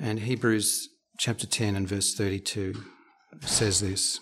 And 0.00 0.20
Hebrews 0.20 0.90
chapter 1.18 1.44
10 1.44 1.74
and 1.74 1.88
verse 1.88 2.14
32 2.14 2.84
says 3.40 3.80
this 3.80 4.20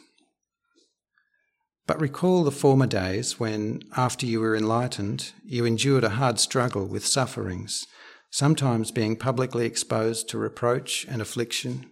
But 1.87 2.01
recall 2.01 2.45
the 2.45 2.51
former 2.51 2.87
days 2.87 3.39
when, 3.39 3.83
after 3.95 4.25
you 4.25 4.41
were 4.41 4.57
enlightened, 4.57 5.33
you 5.45 5.67
endured 5.67 6.05
a 6.05 6.11
hard 6.11 6.41
struggle 6.41 6.87
with 6.87 7.07
sufferings, 7.07 7.87
sometimes 8.31 8.91
being 8.91 9.17
publicly 9.17 9.67
exposed 9.67 10.31
to 10.31 10.39
reproach 10.39 11.05
and 11.11 11.21
affliction, 11.21 11.91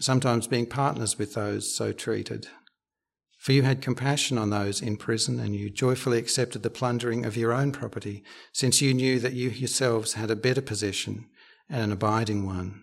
sometimes 0.00 0.46
being 0.46 0.64
partners 0.64 1.18
with 1.18 1.34
those 1.34 1.74
so 1.74 1.92
treated. 1.92 2.48
For 3.38 3.52
you 3.52 3.62
had 3.62 3.82
compassion 3.82 4.38
on 4.38 4.48
those 4.48 4.80
in 4.80 4.96
prison, 4.96 5.38
and 5.38 5.54
you 5.54 5.68
joyfully 5.68 6.16
accepted 6.18 6.62
the 6.62 6.70
plundering 6.70 7.26
of 7.26 7.36
your 7.36 7.52
own 7.52 7.70
property, 7.70 8.24
since 8.52 8.80
you 8.80 8.94
knew 8.94 9.18
that 9.18 9.34
you 9.34 9.50
yourselves 9.50 10.14
had 10.14 10.30
a 10.30 10.36
better 10.36 10.62
possession 10.62 11.26
and 11.68 11.82
an 11.82 11.92
abiding 11.92 12.46
one. 12.46 12.82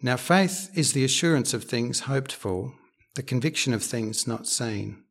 Now, 0.00 0.16
faith 0.16 0.70
is 0.74 0.92
the 0.92 1.04
assurance 1.04 1.52
of 1.52 1.64
things 1.64 2.00
hoped 2.00 2.32
for, 2.32 2.74
the 3.16 3.22
conviction 3.22 3.74
of 3.74 3.82
things 3.82 4.28
not 4.28 4.46
seen. 4.46 5.02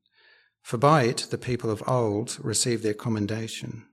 For 0.61 0.77
by 0.77 1.03
it 1.03 1.27
the 1.29 1.37
people 1.37 1.69
of 1.69 1.83
old 1.87 2.37
received 2.41 2.83
their 2.83 2.93
commendation. 2.93 3.85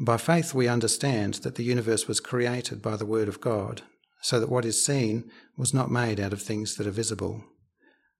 By 0.00 0.16
faith 0.16 0.52
we 0.52 0.68
understand 0.68 1.34
that 1.34 1.54
the 1.54 1.62
universe 1.62 2.08
was 2.08 2.20
created 2.20 2.82
by 2.82 2.96
the 2.96 3.06
word 3.06 3.28
of 3.28 3.40
God, 3.40 3.82
so 4.20 4.40
that 4.40 4.50
what 4.50 4.64
is 4.64 4.84
seen 4.84 5.30
was 5.56 5.72
not 5.72 5.90
made 5.90 6.18
out 6.18 6.32
of 6.32 6.42
things 6.42 6.74
that 6.76 6.86
are 6.86 6.92
visible. 6.92 7.44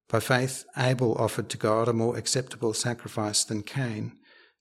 By 0.09 0.21
faith, 0.21 0.65
Abel 0.77 1.17
offered 1.17 1.49
to 1.51 1.59
God 1.59 1.89
a 1.89 1.93
more 1.93 2.17
acceptable 2.17 2.73
sacrifice 2.73 3.43
than 3.43 3.63
Cain, 3.63 4.13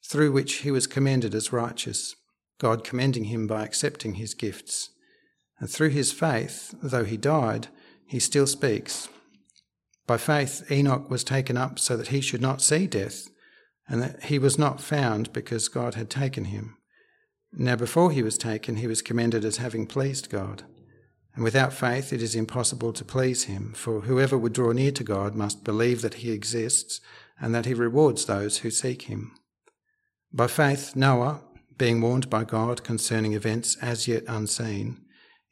through 0.10 0.32
which 0.32 0.56
he 0.58 0.72
was 0.72 0.88
commended 0.88 1.36
as 1.36 1.54
righteous, 1.54 2.16
God 2.60 2.84
commending 2.84 3.26
him 3.26 3.46
by 3.46 3.64
accepting 3.64 4.16
his 4.16 4.34
gifts. 4.34 4.90
And 5.60 5.70
through 5.70 5.90
his 5.90 6.12
faith, 6.12 6.76
though 6.82 7.06
he 7.06 7.18
died, 7.18 7.68
he 8.06 8.20
still 8.20 8.48
speaks. 8.48 9.08
By 10.08 10.18
faith, 10.18 10.70
Enoch 10.72 11.10
was 11.10 11.24
taken 11.24 11.58
up 11.58 11.80
so 11.80 11.98
that 11.98 12.10
he 12.10 12.22
should 12.22 12.42
not 12.42 12.62
see 12.62 12.88
death, 12.88 13.30
and 13.88 14.02
that 14.02 14.26
he 14.26 14.38
was 14.38 14.60
not 14.60 14.82
found 14.82 15.34
because 15.34 15.68
God 15.68 15.96
had 15.96 16.10
taken 16.10 16.46
him. 16.46 16.78
Now, 17.52 17.76
before 17.76 18.12
he 18.12 18.22
was 18.22 18.38
taken, 18.38 18.78
he 18.78 18.88
was 18.88 19.02
commended 19.02 19.46
as 19.46 19.58
having 19.58 19.88
pleased 19.88 20.30
God. 20.30 20.64
And 21.34 21.44
without 21.44 21.74
faith, 21.74 22.14
it 22.14 22.22
is 22.22 22.36
impossible 22.36 22.94
to 22.94 23.06
please 23.06 23.44
him, 23.44 23.74
for 23.74 24.02
whoever 24.02 24.38
would 24.38 24.54
draw 24.54 24.72
near 24.72 24.92
to 24.92 25.04
God 25.04 25.36
must 25.36 25.64
believe 25.64 26.02
that 26.02 26.16
he 26.16 26.32
exists 26.32 27.02
and 27.40 27.54
that 27.54 27.66
he 27.66 27.74
rewards 27.74 28.26
those 28.26 28.60
who 28.60 28.70
seek 28.70 29.04
him. 29.04 29.34
By 30.32 30.48
faith, 30.48 30.96
Noah, 30.96 31.42
being 31.78 32.02
warned 32.02 32.30
by 32.30 32.44
God 32.44 32.84
concerning 32.84 33.34
events 33.34 33.78
as 33.82 34.08
yet 34.08 34.24
unseen, 34.28 35.05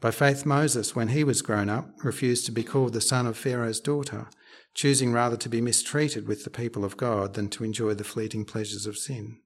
By 0.00 0.12
faith, 0.12 0.46
Moses, 0.46 0.94
when 0.94 1.08
he 1.08 1.24
was 1.24 1.42
grown 1.42 1.68
up, 1.68 1.90
refused 2.04 2.46
to 2.46 2.52
be 2.52 2.62
called 2.62 2.92
the 2.92 3.00
son 3.00 3.26
of 3.26 3.36
Pharaoh's 3.36 3.80
daughter, 3.80 4.28
choosing 4.72 5.12
rather 5.12 5.36
to 5.36 5.48
be 5.48 5.60
mistreated 5.60 6.28
with 6.28 6.44
the 6.44 6.50
people 6.50 6.84
of 6.84 6.96
God 6.96 7.34
than 7.34 7.48
to 7.50 7.64
enjoy 7.64 7.94
the 7.94 8.04
fleeting 8.04 8.44
pleasures 8.44 8.86
of 8.86 8.96
sin. 8.96 9.40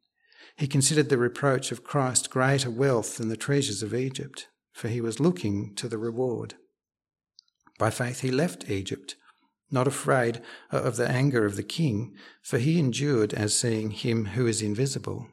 He 0.57 0.67
considered 0.67 1.09
the 1.09 1.17
reproach 1.17 1.73
of 1.73 1.85
Christ 1.85 2.29
greater 2.29 2.71
wealth 2.71 3.17
than 3.17 3.29
the 3.29 3.37
treasures 3.37 3.83
of 3.83 3.95
Egypt, 3.95 4.49
for 4.73 4.89
he 4.89 5.01
was 5.01 5.21
looking 5.21 5.75
to 5.77 5.89
the 5.89 5.97
reward. 5.97 6.55
By 7.79 7.89
faith 7.89 8.21
he 8.21 8.31
left 8.31 8.71
Egypt, 8.71 9.17
not 9.71 9.89
afraid 9.89 10.43
of 10.71 10.97
the 10.97 11.09
anger 11.09 11.47
of 11.47 11.57
the 11.57 11.63
king, 11.63 12.15
for 12.43 12.59
he 12.59 12.79
endured 12.79 13.33
as 13.33 13.59
seeing 13.59 13.91
him 13.91 14.27
who 14.27 14.47
is 14.47 14.61
invisible. 14.61 15.29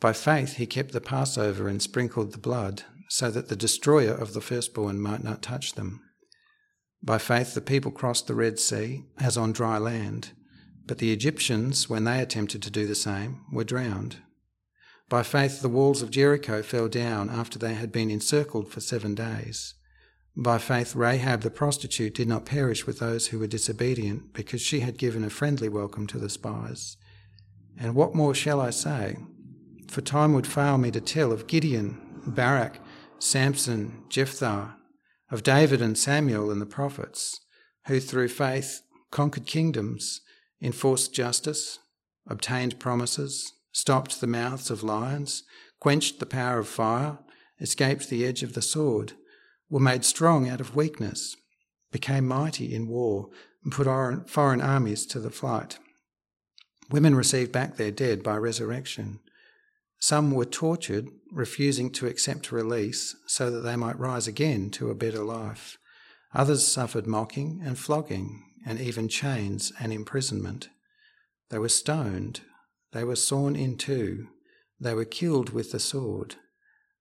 By 0.00 0.12
faith 0.12 0.56
he 0.56 0.66
kept 0.66 0.90
the 0.90 1.00
Passover 1.00 1.68
and 1.68 1.80
sprinkled 1.80 2.32
the 2.32 2.38
blood, 2.38 2.82
so 3.08 3.30
that 3.30 3.48
the 3.48 3.56
destroyer 3.56 4.12
of 4.12 4.34
the 4.34 4.40
firstborn 4.40 5.00
might 5.00 5.22
not 5.22 5.42
touch 5.42 5.74
them. 5.74 6.00
By 7.02 7.18
faith 7.18 7.54
the 7.54 7.60
people 7.60 7.90
crossed 7.90 8.26
the 8.26 8.34
Red 8.34 8.58
Sea 8.58 9.04
as 9.18 9.36
on 9.36 9.52
dry 9.52 9.78
land 9.78 10.32
but 10.86 10.98
the 10.98 11.12
Egyptians, 11.12 11.88
when 11.88 12.04
they 12.04 12.20
attempted 12.20 12.62
to 12.62 12.70
do 12.70 12.86
the 12.86 12.94
same, 12.94 13.40
were 13.50 13.64
drowned. 13.64 14.16
By 15.08 15.22
faith, 15.22 15.62
the 15.62 15.68
walls 15.68 16.02
of 16.02 16.10
Jericho 16.10 16.62
fell 16.62 16.88
down 16.88 17.30
after 17.30 17.58
they 17.58 17.74
had 17.74 17.92
been 17.92 18.10
encircled 18.10 18.70
for 18.70 18.80
seven 18.80 19.14
days. 19.14 19.74
By 20.36 20.58
faith, 20.58 20.94
Rahab 20.94 21.42
the 21.42 21.50
prostitute 21.50 22.14
did 22.14 22.28
not 22.28 22.44
perish 22.44 22.86
with 22.86 22.98
those 22.98 23.28
who 23.28 23.38
were 23.38 23.46
disobedient, 23.46 24.32
because 24.34 24.60
she 24.60 24.80
had 24.80 24.98
given 24.98 25.24
a 25.24 25.30
friendly 25.30 25.68
welcome 25.68 26.06
to 26.08 26.18
the 26.18 26.30
spies. 26.30 26.96
And 27.78 27.94
what 27.94 28.14
more 28.14 28.34
shall 28.34 28.60
I 28.60 28.70
say? 28.70 29.16
For 29.88 30.00
time 30.00 30.32
would 30.34 30.46
fail 30.46 30.76
me 30.78 30.90
to 30.90 31.00
tell 31.00 31.32
of 31.32 31.46
Gideon, 31.46 32.00
Barak, 32.26 32.78
Samson, 33.24 34.04
Jephthah, 34.10 34.76
of 35.30 35.42
David 35.42 35.80
and 35.80 35.96
Samuel 35.96 36.50
and 36.50 36.60
the 36.60 36.66
prophets, 36.66 37.40
who 37.86 37.98
through 37.98 38.28
faith 38.28 38.82
conquered 39.10 39.46
kingdoms, 39.46 40.20
enforced 40.60 41.14
justice, 41.14 41.78
obtained 42.28 42.78
promises, 42.78 43.52
stopped 43.72 44.20
the 44.20 44.26
mouths 44.26 44.70
of 44.70 44.82
lions, 44.82 45.42
quenched 45.80 46.20
the 46.20 46.26
power 46.26 46.58
of 46.58 46.68
fire, 46.68 47.18
escaped 47.60 48.08
the 48.08 48.26
edge 48.26 48.42
of 48.42 48.52
the 48.52 48.62
sword 48.62 49.14
were 49.70 49.80
made 49.80 50.04
strong 50.04 50.48
out 50.48 50.60
of 50.60 50.76
weakness, 50.76 51.36
became 51.90 52.28
mighty 52.28 52.74
in 52.74 52.86
war, 52.86 53.30
and 53.64 53.72
put 53.72 54.28
foreign 54.28 54.60
armies 54.60 55.06
to 55.06 55.18
the 55.18 55.30
flight. 55.30 55.78
Women 56.90 57.14
received 57.14 57.52
back 57.52 57.76
their 57.76 57.90
dead 57.90 58.22
by 58.22 58.36
resurrection. 58.36 59.20
Some 60.06 60.32
were 60.32 60.44
tortured, 60.44 61.08
refusing 61.32 61.88
to 61.92 62.06
accept 62.06 62.52
release 62.52 63.16
so 63.26 63.50
that 63.50 63.62
they 63.62 63.74
might 63.74 63.98
rise 63.98 64.26
again 64.26 64.68
to 64.72 64.90
a 64.90 64.94
better 64.94 65.24
life. 65.24 65.78
Others 66.34 66.66
suffered 66.66 67.06
mocking 67.06 67.62
and 67.64 67.78
flogging, 67.78 68.44
and 68.66 68.78
even 68.78 69.08
chains 69.08 69.72
and 69.80 69.94
imprisonment. 69.94 70.68
They 71.48 71.58
were 71.58 71.70
stoned, 71.70 72.42
they 72.92 73.02
were 73.02 73.16
sawn 73.16 73.56
in 73.56 73.78
two, 73.78 74.28
they 74.78 74.92
were 74.92 75.06
killed 75.06 75.54
with 75.54 75.72
the 75.72 75.80
sword. 75.80 76.34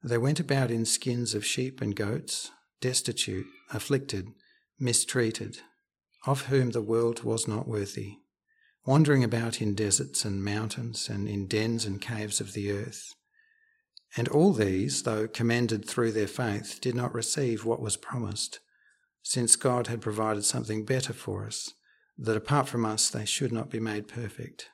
They 0.02 0.18
went 0.18 0.40
about 0.40 0.72
in 0.72 0.86
skins 0.86 1.36
of 1.36 1.46
sheep 1.46 1.82
and 1.82 1.94
goats, 1.94 2.52
destitute, 2.80 3.48
afflicted, 3.74 4.30
mistreated, 4.80 5.58
of 6.26 6.44
whom 6.44 6.72
the 6.72 6.82
world 6.82 7.26
was 7.26 7.50
not 7.50 7.68
worthy, 7.68 8.20
wandering 8.86 9.24
about 9.24 9.62
in 9.62 9.76
deserts 9.76 10.26
and 10.26 10.44
mountains 10.44 11.10
and 11.10 11.28
in 11.28 11.48
dens 11.48 11.86
and 11.86 12.02
caves 12.02 12.42
of 12.42 12.54
the 12.54 12.72
earth. 12.72 13.14
And 14.16 14.28
all 14.28 14.54
these, 14.54 15.04
though 15.04 15.28
commended 15.28 15.88
through 15.88 16.12
their 16.12 16.28
faith, 16.28 16.80
did 16.82 16.94
not 16.94 17.14
receive 17.14 17.66
what 17.66 17.82
was 17.82 17.98
promised, 17.98 18.60
since 19.24 19.56
God 19.56 19.88
had 19.88 20.02
provided 20.02 20.44
something 20.44 20.86
better 20.86 21.14
for 21.14 21.46
us, 21.46 21.74
that 22.18 22.38
apart 22.38 22.68
from 22.68 22.86
us 22.86 23.10
they 23.10 23.26
should 23.26 23.52
not 23.52 23.70
be 23.70 23.80
made 23.80 24.08
perfect. 24.08 24.70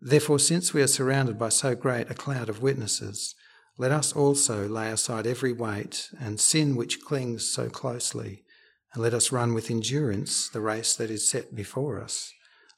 Therefore, 0.00 0.38
since 0.38 0.72
we 0.72 0.82
are 0.82 0.86
surrounded 0.86 1.38
by 1.38 1.48
so 1.48 1.74
great 1.74 2.10
a 2.10 2.14
cloud 2.14 2.48
of 2.48 2.62
witnesses, 2.62 3.34
let 3.76 3.90
us 3.90 4.12
also 4.12 4.68
lay 4.68 4.90
aside 4.90 5.26
every 5.26 5.52
weight 5.52 6.10
and 6.20 6.38
sin 6.38 6.76
which 6.76 7.02
clings 7.02 7.46
so 7.46 7.68
closely, 7.68 8.44
and 8.92 9.02
let 9.02 9.14
us 9.14 9.32
run 9.32 9.54
with 9.54 9.70
endurance 9.70 10.48
the 10.48 10.60
race 10.60 10.94
that 10.96 11.10
is 11.10 11.28
set 11.28 11.54
before 11.54 12.00
us, 12.00 12.32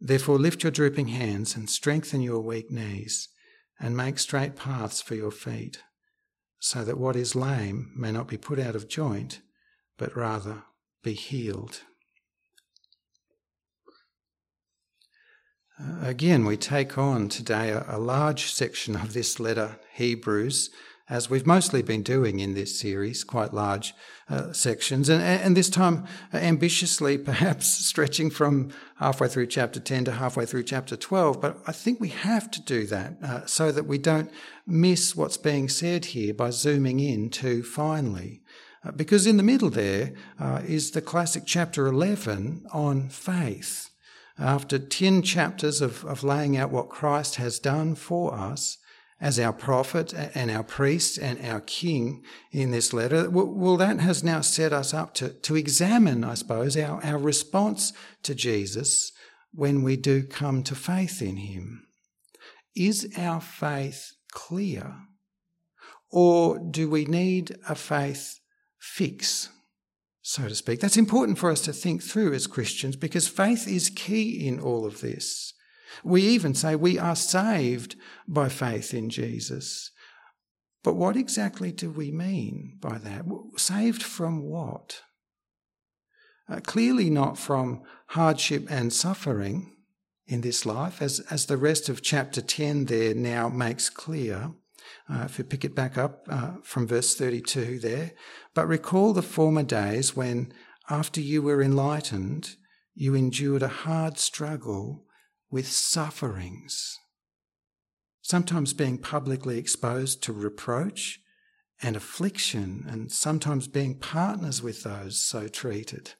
Therefore, 0.00 0.38
lift 0.38 0.62
your 0.62 0.72
drooping 0.72 1.08
hands 1.08 1.56
and 1.56 1.70
strengthen 1.70 2.20
your 2.20 2.40
weak 2.40 2.70
knees, 2.70 3.28
and 3.80 3.96
make 3.96 4.18
straight 4.18 4.56
paths 4.56 5.00
for 5.00 5.14
your 5.14 5.30
feet, 5.30 5.82
so 6.58 6.84
that 6.84 6.98
what 6.98 7.16
is 7.16 7.34
lame 7.34 7.92
may 7.96 8.12
not 8.12 8.28
be 8.28 8.36
put 8.36 8.58
out 8.58 8.76
of 8.76 8.88
joint, 8.88 9.40
but 9.96 10.16
rather 10.16 10.64
be 11.02 11.12
healed. 11.12 11.82
Uh, 15.78 16.06
again, 16.06 16.44
we 16.44 16.56
take 16.56 16.96
on 16.96 17.28
today 17.28 17.70
a, 17.70 17.84
a, 17.88 17.98
large 17.98 18.52
section 18.52 18.94
of 18.94 19.12
this 19.12 19.40
letter, 19.40 19.80
Hebrews, 19.94 20.70
as 21.08 21.28
we've 21.28 21.46
mostly 21.46 21.82
been 21.82 22.02
doing 22.02 22.40
in 22.40 22.54
this 22.54 22.78
series, 22.78 23.24
quite 23.24 23.52
large 23.52 23.92
uh, 24.30 24.52
sections, 24.52 25.10
and, 25.10 25.22
and, 25.22 25.54
this 25.54 25.68
time 25.68 26.06
ambitiously, 26.32 27.18
perhaps 27.24 27.66
stretching 27.66 28.30
from 28.30 28.70
halfway 28.96 29.28
through 29.28 29.46
chapter 29.46 29.78
10 29.78 30.06
to 30.06 30.12
halfway 30.12 30.46
through 30.46 30.62
chapter 30.62 30.96
12. 30.96 31.42
But 31.42 31.58
I 31.66 31.72
think 31.72 32.00
we 32.00 32.08
have 32.08 32.50
to 32.52 32.62
do 32.62 32.86
that 32.86 33.16
uh, 33.22 33.44
so 33.44 33.70
that 33.70 33.86
we 33.86 33.98
don't 33.98 34.30
miss 34.66 35.14
what's 35.14 35.36
being 35.36 35.68
said 35.68 36.06
here 36.06 36.32
by 36.32 36.48
zooming 36.50 37.00
in 37.00 37.28
too 37.28 37.62
finely. 37.62 38.40
Uh, 38.82 38.92
because 38.92 39.26
in 39.26 39.36
the 39.36 39.42
middle 39.42 39.70
there 39.70 40.14
uh, 40.40 40.62
is 40.66 40.92
the 40.92 41.02
classic 41.02 41.42
chapter 41.44 41.86
11 41.86 42.64
on 42.72 43.10
faith. 43.10 43.90
After 44.38 44.78
10 44.78 45.22
chapters 45.22 45.82
of, 45.82 46.04
of 46.06 46.24
laying 46.24 46.56
out 46.56 46.70
what 46.70 46.88
Christ 46.88 47.36
has 47.36 47.58
done 47.58 47.94
for 47.94 48.34
us 48.34 48.78
as 49.24 49.40
our 49.40 49.54
prophet 49.54 50.12
and 50.34 50.50
our 50.50 50.62
priest 50.62 51.16
and 51.16 51.42
our 51.42 51.62
king 51.62 52.22
in 52.52 52.72
this 52.72 52.92
letter, 52.92 53.30
well, 53.30 53.78
that 53.78 53.98
has 53.98 54.22
now 54.22 54.42
set 54.42 54.70
us 54.70 54.92
up 54.92 55.14
to, 55.14 55.30
to 55.30 55.56
examine, 55.56 56.22
I 56.22 56.34
suppose, 56.34 56.76
our, 56.76 57.02
our 57.02 57.16
response 57.16 57.94
to 58.22 58.34
Jesus 58.34 59.12
when 59.50 59.82
we 59.82 59.96
do 59.96 60.24
come 60.24 60.62
to 60.64 60.74
faith 60.74 61.22
in 61.22 61.38
him. 61.38 61.86
Is 62.76 63.10
our 63.16 63.40
faith 63.40 64.12
clear? 64.30 64.94
Or 66.12 66.58
do 66.58 66.90
we 66.90 67.06
need 67.06 67.56
a 67.66 67.74
faith 67.74 68.38
fix? 68.78 69.48
so 70.26 70.48
to 70.48 70.54
speak. 70.54 70.80
That's 70.80 70.96
important 70.96 71.36
for 71.38 71.50
us 71.50 71.60
to 71.62 71.72
think 71.74 72.02
through 72.02 72.32
as 72.32 72.46
Christians 72.46 72.96
because 72.96 73.28
faith 73.28 73.68
is 73.68 73.90
key 73.90 74.46
in 74.46 74.58
all 74.58 74.86
of 74.86 75.02
this. 75.02 75.52
We 76.02 76.22
even 76.22 76.54
say 76.54 76.74
we 76.74 76.98
are 76.98 77.16
saved 77.16 77.96
by 78.26 78.48
faith 78.48 78.94
in 78.94 79.10
Jesus. 79.10 79.90
But 80.82 80.94
what 80.94 81.16
exactly 81.16 81.72
do 81.72 81.90
we 81.90 82.10
mean 82.10 82.78
by 82.80 82.98
that? 82.98 83.24
Saved 83.56 84.02
from 84.02 84.42
what? 84.42 85.00
Uh, 86.48 86.60
clearly 86.60 87.08
not 87.08 87.38
from 87.38 87.82
hardship 88.08 88.66
and 88.68 88.92
suffering 88.92 89.74
in 90.26 90.42
this 90.42 90.66
life, 90.66 91.00
as, 91.00 91.20
as 91.30 91.46
the 91.46 91.56
rest 91.56 91.88
of 91.88 92.02
chapter 92.02 92.40
10 92.40 92.86
there 92.86 93.14
now 93.14 93.48
makes 93.48 93.88
clear. 93.88 94.52
Uh, 95.08 95.22
if 95.24 95.38
you 95.38 95.44
pick 95.44 95.64
it 95.64 95.74
back 95.74 95.96
up 95.96 96.26
uh, 96.30 96.52
from 96.62 96.86
verse 96.86 97.14
32 97.14 97.78
there, 97.78 98.12
but 98.54 98.66
recall 98.66 99.12
the 99.12 99.22
former 99.22 99.62
days 99.62 100.14
when, 100.14 100.52
after 100.90 101.20
you 101.20 101.40
were 101.42 101.62
enlightened, 101.62 102.56
you 102.94 103.14
endured 103.14 103.62
a 103.62 103.68
hard 103.68 104.18
struggle 104.18 105.04
with 105.50 105.68
sufferings, 105.68 106.98
sometimes 108.22 108.72
being 108.72 108.98
publicly 108.98 109.58
exposed 109.58 110.22
to 110.22 110.32
reproach 110.32 111.20
and 111.82 111.96
affliction, 111.96 112.86
and 112.88 113.10
sometimes 113.12 113.66
being 113.68 113.98
partners 113.98 114.62
with 114.62 114.84
those 114.84 115.18
so 115.18 115.48
treated. 115.48 116.12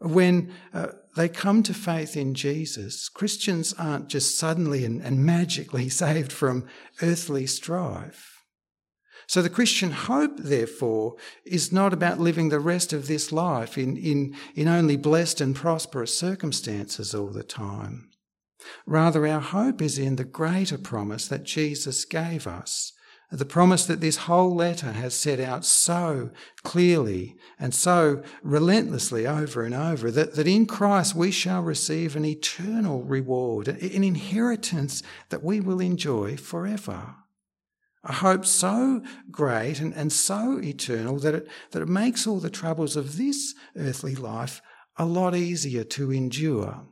When 0.00 0.52
uh, 0.72 0.88
they 1.16 1.28
come 1.28 1.62
to 1.64 1.74
faith 1.74 2.16
in 2.16 2.34
Jesus, 2.34 3.08
Christians 3.08 3.74
aren't 3.74 4.08
just 4.08 4.38
suddenly 4.38 4.84
and, 4.84 5.02
and 5.02 5.24
magically 5.26 5.88
saved 5.88 6.32
from 6.32 6.66
earthly 7.02 7.46
strife. 7.46 8.37
So 9.28 9.42
the 9.42 9.50
Christian 9.50 9.92
hope, 9.92 10.38
therefore, 10.38 11.16
is 11.44 11.70
not 11.70 11.92
about 11.92 12.18
living 12.18 12.48
the 12.48 12.58
rest 12.58 12.92
of 12.92 13.06
this 13.06 13.30
life 13.30 13.78
in, 13.78 13.96
in, 13.96 14.34
in 14.54 14.66
only 14.66 14.96
blessed 14.96 15.40
and 15.40 15.54
prosperous 15.54 16.18
circumstances 16.18 17.14
all 17.14 17.28
the 17.28 17.44
time. 17.44 18.08
Rather, 18.86 19.26
our 19.26 19.40
hope 19.40 19.80
is 19.80 19.98
in 19.98 20.16
the 20.16 20.24
greater 20.24 20.78
promise 20.78 21.28
that 21.28 21.44
Jesus 21.44 22.04
gave 22.04 22.46
us 22.46 22.94
the 23.30 23.44
promise 23.44 23.84
that 23.84 24.00
this 24.00 24.16
whole 24.16 24.54
letter 24.54 24.92
has 24.92 25.14
set 25.14 25.38
out 25.38 25.64
so 25.64 26.30
clearly 26.62 27.36
and 27.58 27.74
so 27.74 28.22
relentlessly 28.42 29.26
over 29.26 29.64
and 29.64 29.74
over 29.74 30.10
that, 30.10 30.34
that 30.34 30.46
in 30.46 30.64
Christ 30.64 31.14
we 31.14 31.30
shall 31.30 31.62
receive 31.62 32.16
an 32.16 32.24
eternal 32.24 33.02
reward, 33.02 33.68
an 33.68 34.02
inheritance 34.02 35.02
that 35.28 35.44
we 35.44 35.60
will 35.60 35.80
enjoy 35.80 36.38
forever. 36.38 37.16
A 38.08 38.12
hope 38.14 38.46
so 38.46 39.02
great 39.30 39.80
and, 39.80 39.92
and 39.94 40.10
so 40.10 40.58
eternal 40.62 41.18
that 41.18 41.34
it, 41.34 41.48
that 41.72 41.82
it 41.82 41.88
makes 41.88 42.26
all 42.26 42.40
the 42.40 42.48
troubles 42.50 42.96
of 42.96 43.18
this 43.18 43.54
earthly 43.76 44.16
life 44.16 44.62
a 44.96 45.04
lot 45.04 45.36
easier 45.36 45.84
to 45.84 46.10
endure. 46.10 46.86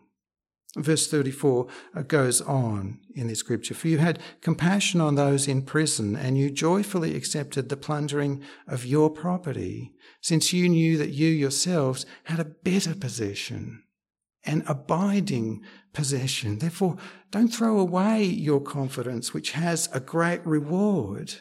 Verse 0.76 1.08
34 1.08 1.68
uh, 1.94 2.02
goes 2.02 2.42
on 2.42 3.00
in 3.14 3.28
the 3.28 3.34
scripture 3.34 3.72
For 3.72 3.88
you 3.88 3.96
had 3.96 4.20
compassion 4.42 5.00
on 5.00 5.14
those 5.14 5.48
in 5.48 5.62
prison, 5.62 6.14
and 6.14 6.36
you 6.36 6.50
joyfully 6.50 7.16
accepted 7.16 7.70
the 7.70 7.78
plundering 7.78 8.42
of 8.68 8.84
your 8.84 9.08
property, 9.08 9.94
since 10.20 10.52
you 10.52 10.68
knew 10.68 10.98
that 10.98 11.10
you 11.10 11.28
yourselves 11.28 12.04
had 12.24 12.38
a 12.38 12.44
better 12.44 12.94
possession, 12.94 13.84
an 14.46 14.62
abiding 14.66 15.62
possession. 15.92 16.58
Therefore, 16.58 16.96
don't 17.30 17.48
throw 17.48 17.78
away 17.78 18.24
your 18.24 18.60
confidence, 18.60 19.34
which 19.34 19.52
has 19.52 19.88
a 19.92 20.00
great 20.00 20.44
reward. 20.46 21.34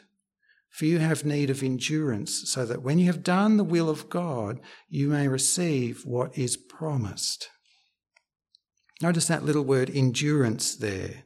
For 0.70 0.86
you 0.86 1.00
have 1.00 1.24
need 1.24 1.50
of 1.50 1.64
endurance, 1.64 2.50
so 2.50 2.66
that 2.66 2.82
when 2.82 3.00
you 3.00 3.06
have 3.06 3.24
done 3.24 3.56
the 3.56 3.64
will 3.64 3.90
of 3.90 4.10
God, 4.10 4.60
you 4.90 5.08
may 5.08 5.30
receive 5.30 6.06
what 6.06 6.38
is 6.38 6.58
promised. 6.58 7.50
Notice 9.02 9.28
that 9.28 9.46
little 9.46 9.64
word 9.64 9.90
endurance 9.90 10.76
there. 10.76 11.24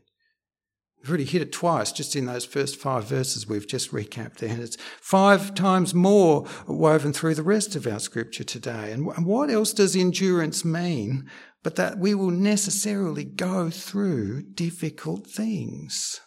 We've 1.02 1.10
already 1.10 1.26
hit 1.26 1.42
it 1.42 1.52
twice 1.52 1.92
just 1.92 2.16
in 2.16 2.26
those 2.26 2.44
first 2.46 2.76
five 2.76 3.06
verses 3.06 3.48
we've 3.48 3.68
just 3.68 3.92
recapped 3.92 4.36
there. 4.36 4.50
And 4.50 4.62
it's 4.62 4.78
five 5.00 5.56
times 5.56 5.94
more 5.94 6.46
woven 6.68 7.14
through 7.14 7.36
the 7.36 7.44
rest 7.44 7.76
of 7.76 7.88
our 7.88 8.00
scripture 8.00 8.44
today. 8.44 8.92
And 8.92 9.26
what 9.26 9.50
else 9.50 9.72
does 9.72 9.96
endurance 9.96 10.66
mean 10.66 11.30
but 11.64 11.76
that 11.76 11.98
we 11.98 12.14
will 12.14 12.32
necessarily 12.32 13.24
go 13.24 13.70
through 13.70 14.44
difficult 14.54 15.28
things? 15.28 16.22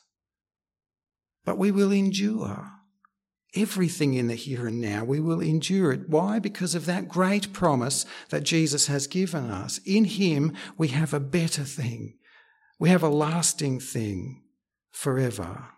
But 1.45 1.59
we 1.59 1.71
will 1.71 1.91
endure 1.91 2.71
everything 3.55 4.15
in 4.15 4.29
the 4.29 4.35
here 4.35 4.67
and 4.67 4.81
now. 4.81 5.05
We 5.05 5.21
will 5.21 5.41
endure 5.41 5.93
it. 5.93 6.09
Why? 6.09 6.39
Because 6.39 6.75
of 6.75 6.87
that 6.87 7.09
great 7.09 7.53
promise 7.53 8.07
that 8.31 8.45
Jesus 8.45 8.87
has 8.87 9.07
given 9.07 9.51
us. 9.51 9.79
In 9.85 10.05
Him, 10.05 10.55
we 10.79 10.89
have 10.89 11.13
a 11.13 11.21
better 11.21 11.65
thing. 11.65 12.15
We 12.79 12.89
have 12.89 13.03
a 13.03 13.09
lasting 13.09 13.81
thing 13.81 14.43
forever. 14.91 15.69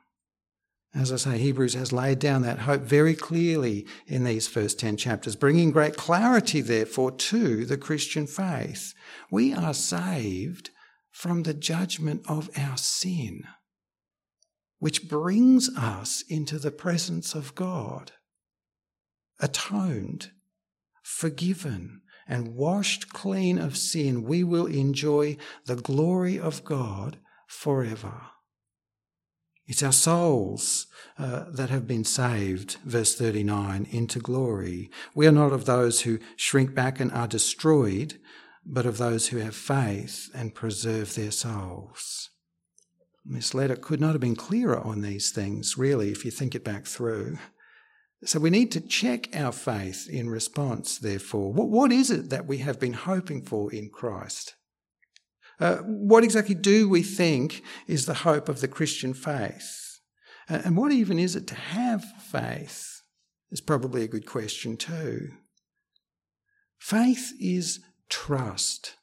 As 0.94 1.12
I 1.12 1.16
say, 1.16 1.38
Hebrews 1.38 1.74
has 1.74 1.92
laid 1.92 2.20
down 2.20 2.42
that 2.42 2.60
hope 2.60 2.82
very 2.82 3.14
clearly 3.14 3.86
in 4.06 4.22
these 4.22 4.46
first 4.46 4.78
10 4.78 4.96
chapters, 4.96 5.34
bringing 5.34 5.72
great 5.72 5.96
clarity, 5.96 6.60
therefore, 6.60 7.10
to 7.10 7.64
the 7.64 7.76
Christian 7.76 8.26
faith. 8.28 8.94
We 9.30 9.52
are 9.52 9.74
saved 9.74 10.70
from 11.10 11.42
the 11.42 11.54
judgment 11.54 12.22
of 12.28 12.48
our 12.56 12.76
sin 12.76 13.44
which 14.84 15.08
brings 15.08 15.74
us 15.78 16.22
into 16.28 16.58
the 16.58 16.70
presence 16.70 17.34
of 17.34 17.54
God, 17.54 18.12
atoned, 19.40 20.32
forgiven, 21.02 22.02
and 22.28 22.54
washed 22.54 23.10
clean 23.10 23.56
of 23.58 23.78
sin, 23.78 24.24
we 24.24 24.44
will 24.44 24.66
enjoy 24.66 25.38
the 25.64 25.76
glory 25.76 26.38
of 26.38 26.64
God 26.64 27.16
forever. 27.46 28.26
It's 29.66 29.82
our 29.82 29.92
souls 29.92 30.86
uh, 31.18 31.44
that 31.48 31.70
have 31.70 31.86
been 31.86 32.04
saved, 32.04 32.76
verse 32.84 33.14
39, 33.14 33.86
into 33.90 34.18
glory. 34.18 34.90
We 35.14 35.26
are 35.26 35.32
not 35.32 35.52
of 35.52 35.64
those 35.64 36.02
who 36.02 36.18
shrink 36.36 36.74
back 36.74 37.00
and 37.00 37.10
are 37.12 37.28
destroyed, 37.28 38.18
but 38.66 38.86
of 38.86 38.98
those 38.98 39.28
who 39.28 39.38
have 39.38 39.56
faith 39.56 40.30
and 40.34 40.54
preserve 40.54 41.14
their 41.14 41.30
souls. 41.30 42.30
This 43.24 43.54
letter 43.54 43.76
could 43.76 44.00
not 44.00 44.12
have 44.12 44.20
been 44.20 44.36
clearer 44.36 44.78
on 44.78 45.00
these 45.00 45.30
things, 45.30 45.78
really, 45.78 46.10
if 46.10 46.26
you 46.26 46.30
think 46.30 46.54
it 46.54 46.64
back 46.64 46.84
through. 46.84 47.38
So 48.24 48.38
we 48.38 48.50
need 48.50 48.70
to 48.72 48.80
check 48.80 49.34
our 49.34 49.52
faith 49.52 50.08
in 50.08 50.28
response, 50.28 50.98
therefore. 50.98 51.52
What, 51.52 51.68
what 51.68 51.92
is 51.92 52.10
it 52.10 52.28
that 52.30 52.46
we 52.46 52.58
have 52.58 52.78
been 52.78 52.92
hoping 52.92 53.42
for 53.42 53.72
in 53.72 53.88
Christ? 53.88 54.56
Uh, 55.60 55.76
what 55.78 56.24
exactly 56.24 56.54
do 56.54 56.88
we 56.88 57.02
think 57.02 57.62
is 57.86 58.06
the 58.06 58.14
hope 58.14 58.48
of 58.48 58.60
the 58.60 58.68
Christian 58.68 59.14
faith? 59.14 60.00
Uh, 60.48 60.60
and 60.64 60.76
what 60.76 60.92
even 60.92 61.18
is 61.18 61.36
it 61.36 61.46
to 61.48 61.54
have 61.54 62.04
faith? 62.20 63.02
Is 63.50 63.60
probably 63.60 64.02
a 64.02 64.08
good 64.08 64.26
question, 64.26 64.76
too. 64.76 65.28
Faith 66.78 67.32
is 67.40 67.80
trust. 68.08 68.96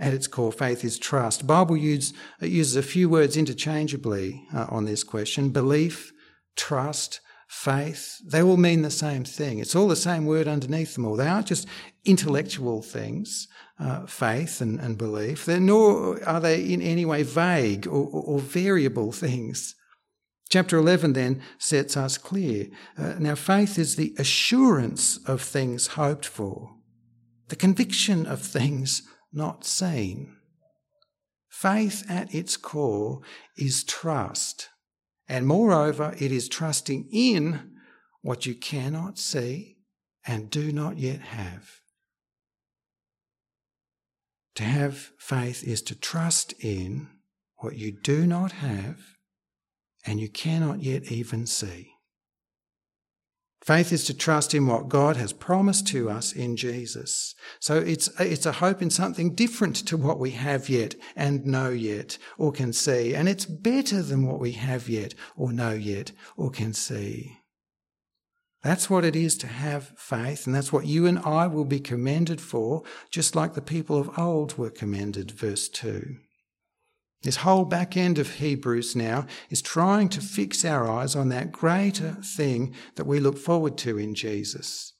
At 0.00 0.14
its 0.14 0.26
core, 0.26 0.52
faith 0.52 0.84
is 0.84 0.98
trust. 0.98 1.46
Bible 1.46 1.76
use, 1.76 2.12
uses 2.40 2.76
a 2.76 2.82
few 2.82 3.08
words 3.08 3.36
interchangeably 3.36 4.46
uh, 4.54 4.66
on 4.68 4.84
this 4.84 5.04
question 5.04 5.50
belief, 5.50 6.12
trust, 6.56 7.20
faith. 7.48 8.20
They 8.24 8.42
all 8.42 8.58
mean 8.58 8.82
the 8.82 8.90
same 8.90 9.24
thing. 9.24 9.58
It's 9.58 9.74
all 9.74 9.88
the 9.88 9.96
same 9.96 10.26
word 10.26 10.46
underneath 10.46 10.94
them 10.94 11.06
all. 11.06 11.16
They 11.16 11.26
aren't 11.26 11.46
just 11.46 11.66
intellectual 12.04 12.82
things, 12.82 13.48
uh, 13.80 14.06
faith 14.06 14.60
and, 14.60 14.78
and 14.78 14.98
belief, 14.98 15.46
They're, 15.46 15.58
nor 15.58 16.22
are 16.24 16.40
they 16.40 16.62
in 16.62 16.82
any 16.82 17.04
way 17.06 17.22
vague 17.22 17.86
or, 17.86 18.06
or, 18.06 18.38
variable 18.38 19.12
things. 19.12 19.74
Chapter 20.50 20.76
11 20.76 21.14
then 21.14 21.42
sets 21.58 21.96
us 21.96 22.18
clear. 22.18 22.68
Uh, 22.96 23.14
now, 23.18 23.34
faith 23.34 23.78
is 23.78 23.96
the 23.96 24.14
assurance 24.18 25.18
of 25.26 25.40
things 25.40 25.88
hoped 25.88 26.26
for, 26.26 26.74
the 27.48 27.56
conviction 27.56 28.26
of 28.26 28.42
things 28.42 29.02
not 29.32 29.64
seen. 29.64 30.34
Faith 31.48 32.04
at 32.08 32.34
its 32.34 32.56
core 32.56 33.20
is 33.56 33.84
trust. 33.84 34.68
And 35.28 35.46
moreover, 35.46 36.14
it 36.18 36.32
is 36.32 36.48
trusting 36.48 37.08
in 37.12 37.72
what 38.22 38.46
you 38.46 38.54
cannot 38.54 39.18
see 39.18 39.76
and 40.26 40.50
do 40.50 40.72
not 40.72 40.98
yet 40.98 41.20
have. 41.20 41.80
To 44.54 44.64
have 44.64 45.12
faith 45.18 45.62
is 45.62 45.82
to 45.82 45.94
trust 45.94 46.54
in 46.60 47.08
what 47.58 47.76
you 47.76 47.92
do 47.92 48.26
not 48.26 48.52
have 48.52 49.00
and 50.04 50.18
you 50.18 50.28
cannot 50.28 50.82
yet 50.82 51.12
even 51.12 51.46
see. 51.46 51.92
Faith 53.60 53.92
is 53.92 54.04
to 54.04 54.14
trust 54.14 54.54
in 54.54 54.66
what 54.66 54.88
God 54.88 55.16
has 55.16 55.32
promised 55.32 55.86
to 55.88 56.08
us 56.08 56.32
in 56.32 56.56
Jesus. 56.56 57.34
So 57.60 57.78
it's, 57.78 58.08
it's 58.20 58.46
a 58.46 58.52
hope 58.52 58.80
in 58.80 58.90
something 58.90 59.34
different 59.34 59.76
to 59.86 59.96
what 59.96 60.18
we 60.18 60.30
have 60.30 60.68
yet 60.68 60.94
and 61.16 61.44
know 61.44 61.70
yet 61.70 62.18
or 62.38 62.52
can 62.52 62.72
see. 62.72 63.14
And 63.14 63.28
it's 63.28 63.44
better 63.44 64.00
than 64.00 64.26
what 64.26 64.40
we 64.40 64.52
have 64.52 64.88
yet 64.88 65.14
or 65.36 65.52
know 65.52 65.72
yet 65.72 66.12
or 66.36 66.50
can 66.50 66.72
see. 66.72 67.38
That's 68.62 68.90
what 68.90 69.04
it 69.04 69.14
is 69.14 69.36
to 69.38 69.46
have 69.46 69.92
faith, 69.96 70.44
and 70.44 70.54
that's 70.54 70.72
what 70.72 70.86
you 70.86 71.06
and 71.06 71.20
I 71.20 71.46
will 71.46 71.64
be 71.64 71.78
commended 71.78 72.40
for, 72.40 72.82
just 73.08 73.36
like 73.36 73.54
the 73.54 73.62
people 73.62 73.96
of 73.96 74.18
old 74.18 74.58
were 74.58 74.70
commended, 74.70 75.30
verse 75.30 75.68
2. 75.68 76.16
This 77.22 77.36
whole 77.36 77.64
back 77.64 77.96
end 77.96 78.18
of 78.18 78.34
Hebrews 78.36 78.94
now 78.94 79.26
is 79.50 79.60
trying 79.60 80.08
to 80.10 80.20
fix 80.20 80.64
our 80.64 80.88
eyes 80.88 81.16
on 81.16 81.30
that 81.30 81.50
greater 81.50 82.16
thing 82.22 82.74
that 82.94 83.06
we 83.06 83.18
look 83.18 83.38
forward 83.38 83.76
to 83.78 83.98
in 83.98 84.14
Jesus, 84.14 84.92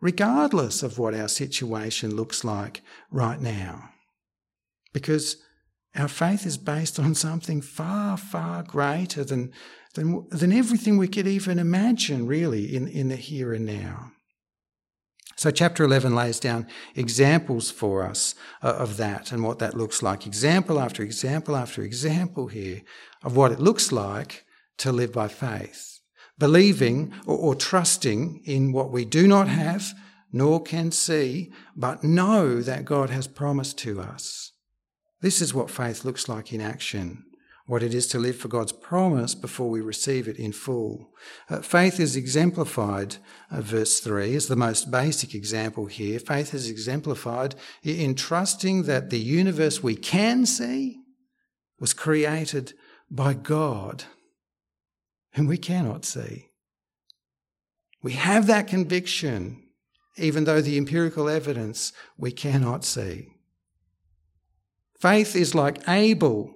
regardless 0.00 0.82
of 0.82 0.98
what 0.98 1.14
our 1.14 1.28
situation 1.28 2.16
looks 2.16 2.44
like 2.44 2.82
right 3.10 3.40
now. 3.40 3.90
Because 4.94 5.36
our 5.94 6.08
faith 6.08 6.46
is 6.46 6.56
based 6.56 6.98
on 6.98 7.14
something 7.14 7.60
far, 7.60 8.16
far 8.16 8.62
greater 8.62 9.22
than, 9.22 9.52
than, 9.94 10.26
than 10.30 10.52
everything 10.52 10.96
we 10.96 11.08
could 11.08 11.26
even 11.26 11.58
imagine, 11.58 12.26
really, 12.26 12.74
in, 12.74 12.88
in 12.88 13.08
the 13.08 13.16
here 13.16 13.52
and 13.52 13.66
now. 13.66 14.12
So, 15.36 15.50
chapter 15.50 15.84
11 15.84 16.14
lays 16.14 16.40
down 16.40 16.66
examples 16.94 17.70
for 17.70 18.02
us 18.02 18.34
uh, 18.62 18.74
of 18.76 18.96
that 18.96 19.32
and 19.32 19.44
what 19.44 19.58
that 19.58 19.76
looks 19.76 20.02
like. 20.02 20.26
Example 20.26 20.80
after 20.80 21.02
example 21.02 21.56
after 21.56 21.82
example 21.82 22.46
here 22.46 22.82
of 23.22 23.36
what 23.36 23.52
it 23.52 23.60
looks 23.60 23.92
like 23.92 24.44
to 24.78 24.92
live 24.92 25.12
by 25.12 25.28
faith. 25.28 25.96
believing 26.38 27.12
or, 27.26 27.36
or 27.36 27.54
trusting 27.54 28.42
in 28.44 28.72
what 28.72 28.90
we 28.90 29.04
do 29.04 29.26
not 29.26 29.48
have 29.48 29.92
nor 30.32 30.62
can 30.62 30.90
see, 30.90 31.50
but 31.74 32.04
know 32.04 32.60
that 32.60 32.84
God 32.84 33.10
has 33.10 33.26
promised 33.26 33.78
to 33.78 34.00
us. 34.00 34.52
This 35.22 35.40
is 35.40 35.54
what 35.54 35.70
faith 35.70 36.04
looks 36.04 36.28
like 36.28 36.52
in 36.52 36.60
action, 36.60 37.24
what 37.66 37.82
it 37.82 37.92
is 37.92 38.06
to 38.06 38.18
live 38.18 38.36
for 38.36 38.48
God's 38.48 38.72
promise 38.72 39.34
before 39.34 39.68
we 39.68 39.80
receive 39.80 40.28
it 40.28 40.36
in 40.36 40.52
full. 40.52 41.10
Uh, 41.50 41.60
faith 41.60 41.98
is 41.98 42.16
exemplified, 42.16 43.16
uh, 43.50 43.60
verse 43.60 44.00
3 44.00 44.34
is 44.34 44.46
the 44.46 44.56
most 44.56 44.90
basic 44.90 45.34
example 45.34 45.86
here. 45.86 46.18
Faith 46.18 46.54
is 46.54 46.70
exemplified 46.70 47.54
in 47.82 48.14
trusting 48.14 48.84
that 48.84 49.10
the 49.10 49.18
universe 49.18 49.82
we 49.82 49.96
can 49.96 50.46
see 50.46 50.98
was 51.80 51.92
created 51.92 52.72
by 53.10 53.34
God, 53.34 54.04
whom 55.32 55.46
we 55.46 55.58
cannot 55.58 56.04
see. 56.04 56.46
We 58.02 58.12
have 58.12 58.46
that 58.46 58.68
conviction 58.68 59.62
even 60.16 60.44
though 60.44 60.60
the 60.60 60.78
empirical 60.78 61.28
evidence 61.28 61.92
we 62.16 62.32
cannot 62.32 62.84
see. 62.84 63.28
Faith 64.98 65.36
is 65.36 65.54
like 65.54 65.86
Abel, 65.88 66.54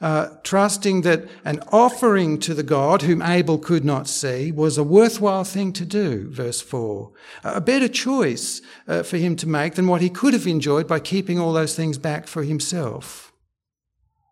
uh, 0.00 0.28
trusting 0.42 1.02
that 1.02 1.28
an 1.44 1.60
offering 1.70 2.38
to 2.40 2.54
the 2.54 2.62
God 2.62 3.02
whom 3.02 3.20
Abel 3.20 3.58
could 3.58 3.84
not 3.84 4.08
see 4.08 4.50
was 4.50 4.78
a 4.78 4.84
worthwhile 4.84 5.44
thing 5.44 5.72
to 5.74 5.84
do, 5.84 6.30
verse 6.30 6.60
4. 6.60 7.12
A 7.44 7.60
better 7.60 7.88
choice 7.88 8.62
uh, 8.88 9.02
for 9.02 9.18
him 9.18 9.36
to 9.36 9.48
make 9.48 9.74
than 9.74 9.86
what 9.86 10.00
he 10.00 10.08
could 10.08 10.32
have 10.32 10.46
enjoyed 10.46 10.88
by 10.88 11.00
keeping 11.00 11.38
all 11.38 11.52
those 11.52 11.76
things 11.76 11.98
back 11.98 12.26
for 12.26 12.42
himself. 12.44 13.32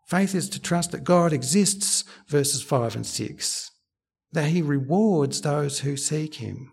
Faith 0.06 0.34
is 0.34 0.48
to 0.48 0.60
trust 0.60 0.90
that 0.92 1.04
God 1.04 1.34
exists, 1.34 2.02
verses 2.26 2.62
5 2.62 2.96
and 2.96 3.06
6, 3.06 3.70
that 4.32 4.48
he 4.48 4.62
rewards 4.62 5.42
those 5.42 5.80
who 5.80 5.98
seek 5.98 6.36
him. 6.36 6.72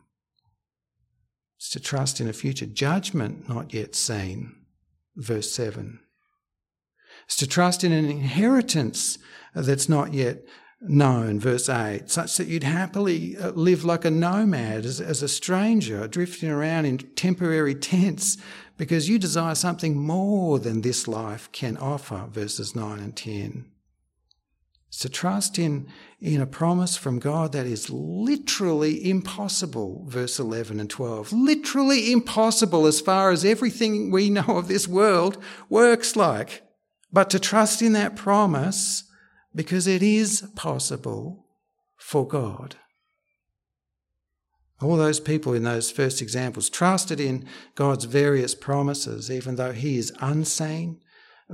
It's 1.58 1.70
to 1.72 1.82
trust 1.82 2.22
in 2.22 2.30
a 2.30 2.34
future 2.34 2.66
judgment 2.66 3.50
not 3.50 3.74
yet 3.74 3.94
seen. 3.94 4.56
Verse 5.18 5.52
7. 5.52 6.00
It's 7.26 7.38
to 7.38 7.48
trust 7.48 7.84
in 7.84 7.92
an 7.92 8.06
inheritance 8.06 9.18
that's 9.54 9.90
not 9.90 10.14
yet 10.14 10.44
known. 10.82 11.40
Verse 11.40 11.70
8. 11.70 12.10
Such 12.10 12.38
that 12.38 12.48
you'd 12.48 12.64
happily 12.64 13.38
uh, 13.38 13.52
live 13.52 13.84
like 13.84 14.06
a 14.06 14.12
nomad, 14.12 14.86
as, 14.86 15.02
as 15.02 15.24
a 15.24 15.28
stranger, 15.28 16.08
drifting 16.08 16.50
around 16.50 16.86
in 16.86 16.98
temporary 16.98 17.76
tents, 17.76 18.38
because 18.78 19.10
you 19.10 19.18
desire 19.18 19.56
something 19.56 19.98
more 19.98 20.60
than 20.60 20.82
this 20.82 21.08
life 21.08 21.52
can 21.52 21.78
offer. 21.78 22.28
Verses 22.30 22.76
9 22.76 23.00
and 23.00 23.16
10. 23.16 23.66
It's 24.90 25.00
to 25.00 25.10
trust 25.10 25.60
in, 25.60 25.88
in 26.22 26.40
a 26.40 26.46
promise 26.46 26.96
from 26.96 27.20
God 27.20 27.52
that 27.52 27.66
is 27.66 27.90
literally 27.90 29.10
impossible, 29.10 30.06
verse 30.08 30.40
11 30.40 30.80
and 30.80 30.90
12. 30.90 31.34
Literally 31.34 32.14
impossible 32.14 32.86
as 32.86 33.02
far 33.02 33.32
as 33.32 33.44
everything 33.44 34.10
we 34.10 34.30
know 34.30 34.46
of 34.48 34.68
this 34.68 34.88
world 34.88 35.38
works 35.70 36.16
like. 36.16 36.65
But 37.16 37.30
to 37.30 37.40
trust 37.40 37.82
in 37.82 37.94
that 37.94 38.18
promise 38.18 39.06
because 39.56 39.88
it 39.88 40.04
is 40.04 40.42
possible 40.54 41.46
for 41.96 42.28
God. 42.28 42.76
All 44.82 44.98
those 44.98 45.22
people 45.22 45.54
in 45.54 45.64
those 45.64 45.90
first 45.90 46.22
examples 46.22 46.70
trusted 46.70 47.22
in 47.22 47.46
God's 47.74 48.04
various 48.04 48.54
promises, 48.54 49.32
even 49.32 49.56
though 49.56 49.72
He 49.72 49.98
is 49.98 50.12
unseen, 50.20 51.00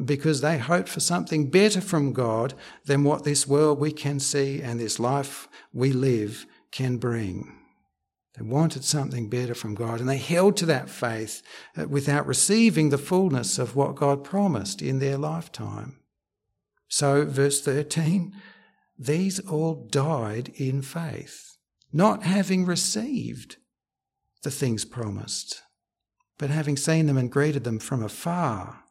because 0.04 0.42
they 0.42 0.58
hoped 0.58 0.90
for 0.90 1.00
something 1.00 1.52
better 1.52 1.80
from 1.80 2.12
God 2.12 2.56
than 2.86 3.04
what 3.04 3.24
this 3.24 3.46
world 3.46 3.80
we 3.80 3.92
can 3.92 4.20
see 4.20 4.64
and 4.64 4.80
this 4.80 5.00
life 5.00 5.48
we 5.72 5.92
live 5.94 6.48
can 6.72 6.98
bring. 6.98 7.61
They 8.38 8.44
wanted 8.44 8.84
something 8.84 9.30
better 9.30 9.54
from 9.54 9.76
God 9.76 10.00
and 10.00 10.08
they 10.08 10.18
held 10.18 10.56
to 10.58 10.66
that 10.68 10.90
faith 10.90 11.42
uh, 11.78 11.88
without 11.88 12.26
receiving 12.26 12.90
the 12.90 12.98
fullness 12.98 13.60
of 13.60 13.76
what 13.76 13.96
God 13.96 14.24
promised 14.24 14.82
in 14.82 15.00
their 15.00 15.18
lifetime. 15.18 15.98
So, 16.88 17.26
verse 17.26 17.62
13, 17.62 18.34
these 18.98 19.40
all 19.40 19.88
died 19.90 20.50
in 20.56 20.82
faith, 20.82 21.58
not 21.92 22.24
having 22.24 22.66
received 22.66 23.58
the 24.44 24.52
things 24.52 24.86
promised, 24.86 25.62
but 26.38 26.50
having 26.50 26.78
seen 26.78 27.06
them 27.06 27.18
and 27.18 27.32
greeted 27.32 27.64
them 27.64 27.80
from 27.80 28.04
afar 28.04 28.82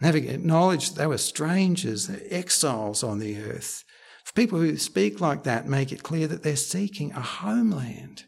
and 0.00 0.06
having 0.06 0.28
acknowledged 0.28 0.96
they 0.96 1.06
were 1.06 1.18
strangers, 1.18 2.10
exiles 2.30 3.02
on 3.02 3.18
the 3.18 3.38
earth. 3.38 3.84
For 4.24 4.32
people 4.32 4.58
who 4.58 4.76
speak 4.76 5.20
like 5.20 5.42
that 5.44 5.68
make 5.68 5.92
it 5.92 6.02
clear 6.02 6.26
that 6.26 6.42
they're 6.42 6.56
seeking 6.56 7.12
a 7.12 7.20
homeland. 7.20 8.24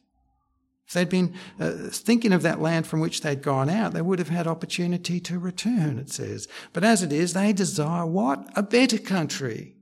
If 0.92 0.94
they'd 0.94 1.08
been 1.08 1.34
uh, 1.58 1.88
thinking 1.90 2.34
of 2.34 2.42
that 2.42 2.60
land 2.60 2.86
from 2.86 3.00
which 3.00 3.22
they'd 3.22 3.40
gone 3.40 3.70
out, 3.70 3.94
they 3.94 4.02
would 4.02 4.18
have 4.18 4.28
had 4.28 4.46
opportunity 4.46 5.20
to 5.20 5.38
return, 5.38 5.98
it 5.98 6.10
says. 6.10 6.46
But 6.74 6.84
as 6.84 7.02
it 7.02 7.14
is, 7.14 7.32
they 7.32 7.54
desire 7.54 8.04
what? 8.04 8.46
A 8.54 8.62
better 8.62 8.98
country. 8.98 9.76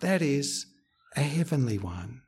That 0.00 0.22
is, 0.22 0.64
a 1.16 1.20
heavenly 1.20 1.76
one. 1.76 2.22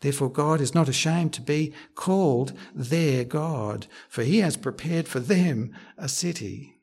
Therefore, 0.00 0.30
God 0.30 0.62
is 0.62 0.74
not 0.74 0.88
ashamed 0.88 1.34
to 1.34 1.42
be 1.42 1.74
called 1.94 2.54
their 2.74 3.24
God, 3.24 3.86
for 4.08 4.22
he 4.22 4.38
has 4.38 4.56
prepared 4.56 5.06
for 5.06 5.20
them 5.20 5.76
a 5.98 6.08
city. 6.08 6.80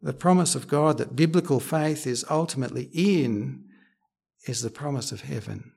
The 0.00 0.12
promise 0.12 0.54
of 0.54 0.68
God 0.68 0.96
that 0.98 1.16
biblical 1.16 1.58
faith 1.58 2.06
is 2.06 2.24
ultimately 2.30 2.88
in 2.92 3.64
is 4.46 4.62
the 4.62 4.70
promise 4.70 5.10
of 5.10 5.22
heaven. 5.22 5.72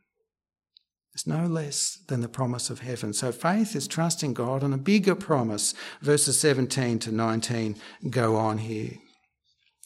It's 1.13 1.28
no 1.28 1.45
less 1.45 1.99
than 2.08 2.21
the 2.21 2.28
promise 2.28 2.69
of 2.69 2.80
heaven. 2.80 3.13
So 3.13 3.32
faith 3.32 3.76
is 3.76 3.88
trusting 3.88 4.34
God 4.34 4.63
on 4.63 4.73
a 4.73 4.78
bigger 4.78 5.13
promise. 5.13 5.76
Verses 6.02 6.39
17 6.39 6.99
to 6.99 7.12
19 7.12 7.76
go 8.10 8.36
on 8.36 8.58
here. 8.58 8.93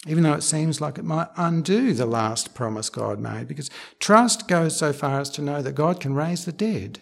Even 0.05 0.23
though 0.23 0.33
it 0.33 0.43
seems 0.43 0.79
like 0.79 0.97
it 0.97 1.03
might 1.03 1.27
undo 1.35 1.93
the 1.93 2.05
last 2.05 2.53
promise 2.53 2.89
God 2.89 3.19
made, 3.19 3.47
because 3.47 3.69
trust 3.99 4.47
goes 4.47 4.77
so 4.77 4.93
far 4.93 5.19
as 5.19 5.29
to 5.31 5.41
know 5.41 5.61
that 5.61 5.73
God 5.73 5.99
can 5.99 6.13
raise 6.13 6.45
the 6.45 6.51
dead. 6.51 7.01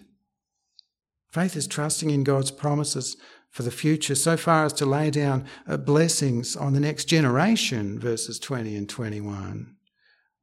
Faith 1.29 1.55
is 1.55 1.67
trusting 1.67 2.09
in 2.09 2.23
God's 2.23 2.51
promises 2.51 3.17
for 3.51 3.63
the 3.63 3.71
future, 3.71 4.15
so 4.15 4.35
far 4.37 4.65
as 4.65 4.73
to 4.73 4.85
lay 4.85 5.11
down 5.11 5.45
uh, 5.67 5.77
blessings 5.77 6.55
on 6.55 6.73
the 6.73 6.79
next 6.79 7.05
generation, 7.05 7.99
verses 7.99 8.39
20 8.39 8.75
and 8.75 8.89
21, 8.89 9.74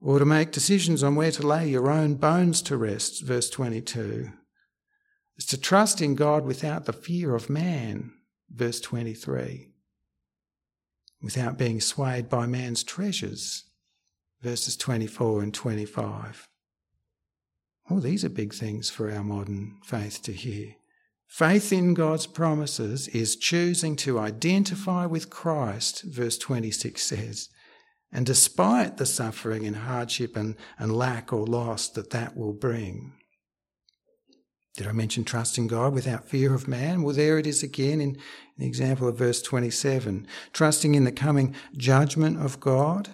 or 0.03 0.19
to 0.19 0.25
make 0.25 0.51
decisions 0.51 1.03
on 1.03 1.15
where 1.15 1.31
to 1.31 1.47
lay 1.47 1.69
your 1.69 1.89
own 1.89 2.15
bones 2.15 2.61
to 2.63 2.77
rest, 2.77 3.23
verse 3.23 3.49
22. 3.49 4.31
It's 5.37 5.47
to 5.47 5.61
trust 5.61 6.03
in 6.03 6.17
God 6.17 6.45
without 6.45 6.87
the 6.87 6.93
fear 6.93 7.37
of 7.37 7.49
man, 7.49 8.13
verse 8.51 8.81
23, 8.81 9.71
without 11.23 11.57
being 11.57 11.81
swayed 11.81 12.29
by 12.29 12.47
man's 12.47 12.83
treasures, 12.83 13.65
verses 14.41 14.77
24 14.77 15.43
and 15.43 15.55
25. 15.55 16.49
Oh, 17.89 18.01
these 18.01 18.25
are 18.25 18.29
big 18.29 18.53
things 18.53 18.91
for 18.91 19.11
our 19.11 19.23
modern 19.23 19.79
faith 19.85 20.21
to 20.23 20.33
hear. 20.33 20.75
Faith 21.29 21.73
in 21.73 21.95
God's 21.95 22.27
promises 22.27 23.09
is 23.09 23.37
choosing 23.37 23.97
to 23.97 24.19
identify 24.19 25.07
with 25.07 25.31
Christ, 25.31 26.03
verse 26.03 26.37
26 26.39 27.03
says, 27.03 27.49
and 28.13 28.27
despite 28.27 28.97
the 28.97 29.07
suffering 29.07 29.67
and 29.67 29.77
hardship 29.77 30.37
and, 30.37 30.57
and 30.79 30.95
lack 30.95 31.33
or 31.33 31.47
loss 31.47 31.89
that 31.89 32.11
that 32.11 32.37
will 32.37 32.53
bring. 32.53 33.13
Did 34.77 34.87
I 34.87 34.93
mention 34.93 35.25
trusting 35.25 35.67
God 35.67 35.93
without 35.93 36.29
fear 36.29 36.55
of 36.55 36.69
man? 36.69 37.03
Well, 37.03 37.15
there 37.15 37.39
it 37.39 37.47
is 37.47 37.63
again 37.63 38.01
in 38.01 38.19
the 38.57 38.67
example 38.67 39.09
of 39.09 39.19
verse 39.19 39.43
27. 39.43 40.27
Trusting 40.53 40.95
in 40.95 41.05
the 41.05 41.13
coming 41.13 41.55
judgment 41.77 42.43
of 42.43 42.61
God. 42.61 43.11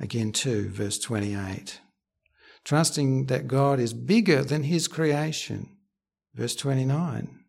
Again, 0.00 0.32
too, 0.32 0.68
verse 0.68 0.98
28. 0.98 1.80
Trusting 2.64 3.26
that 3.26 3.46
God 3.46 3.78
is 3.78 3.94
bigger 3.94 4.42
than 4.42 4.64
his 4.64 4.88
creation 4.88 5.76
Verse 6.36 6.54
29. 6.54 7.40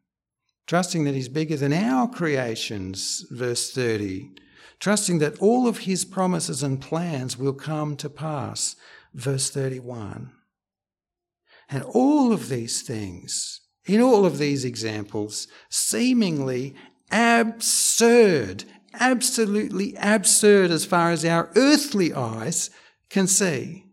Trusting 0.66 1.04
that 1.04 1.14
He's 1.14 1.28
bigger 1.28 1.58
than 1.58 1.74
our 1.74 2.10
creations. 2.10 3.26
Verse 3.30 3.72
30. 3.72 4.30
Trusting 4.80 5.20
that 5.20 5.40
all 5.40 5.68
of 5.68 5.80
His 5.80 6.06
promises 6.06 6.64
and 6.64 6.82
plans 6.82 7.38
will 7.38 7.54
come 7.54 7.96
to 7.98 8.10
pass. 8.10 8.76
Verse 9.14 9.50
31. 9.50 10.32
And 11.70 11.84
all 11.84 12.32
of 12.32 12.50
these 12.50 12.82
things, 12.82 13.62
in 13.86 14.02
all 14.02 14.26
of 14.26 14.38
these 14.38 14.64
examples, 14.64 15.48
seemingly 15.70 16.76
absurd, 17.12 18.64
absolutely 18.94 19.96
absurd 19.96 20.72
as 20.72 20.86
far 20.86 21.12
as 21.12 21.26
our 21.26 21.50
earthly 21.56 22.14
eyes 22.14 22.70
can 23.10 23.28
see. 23.28 23.86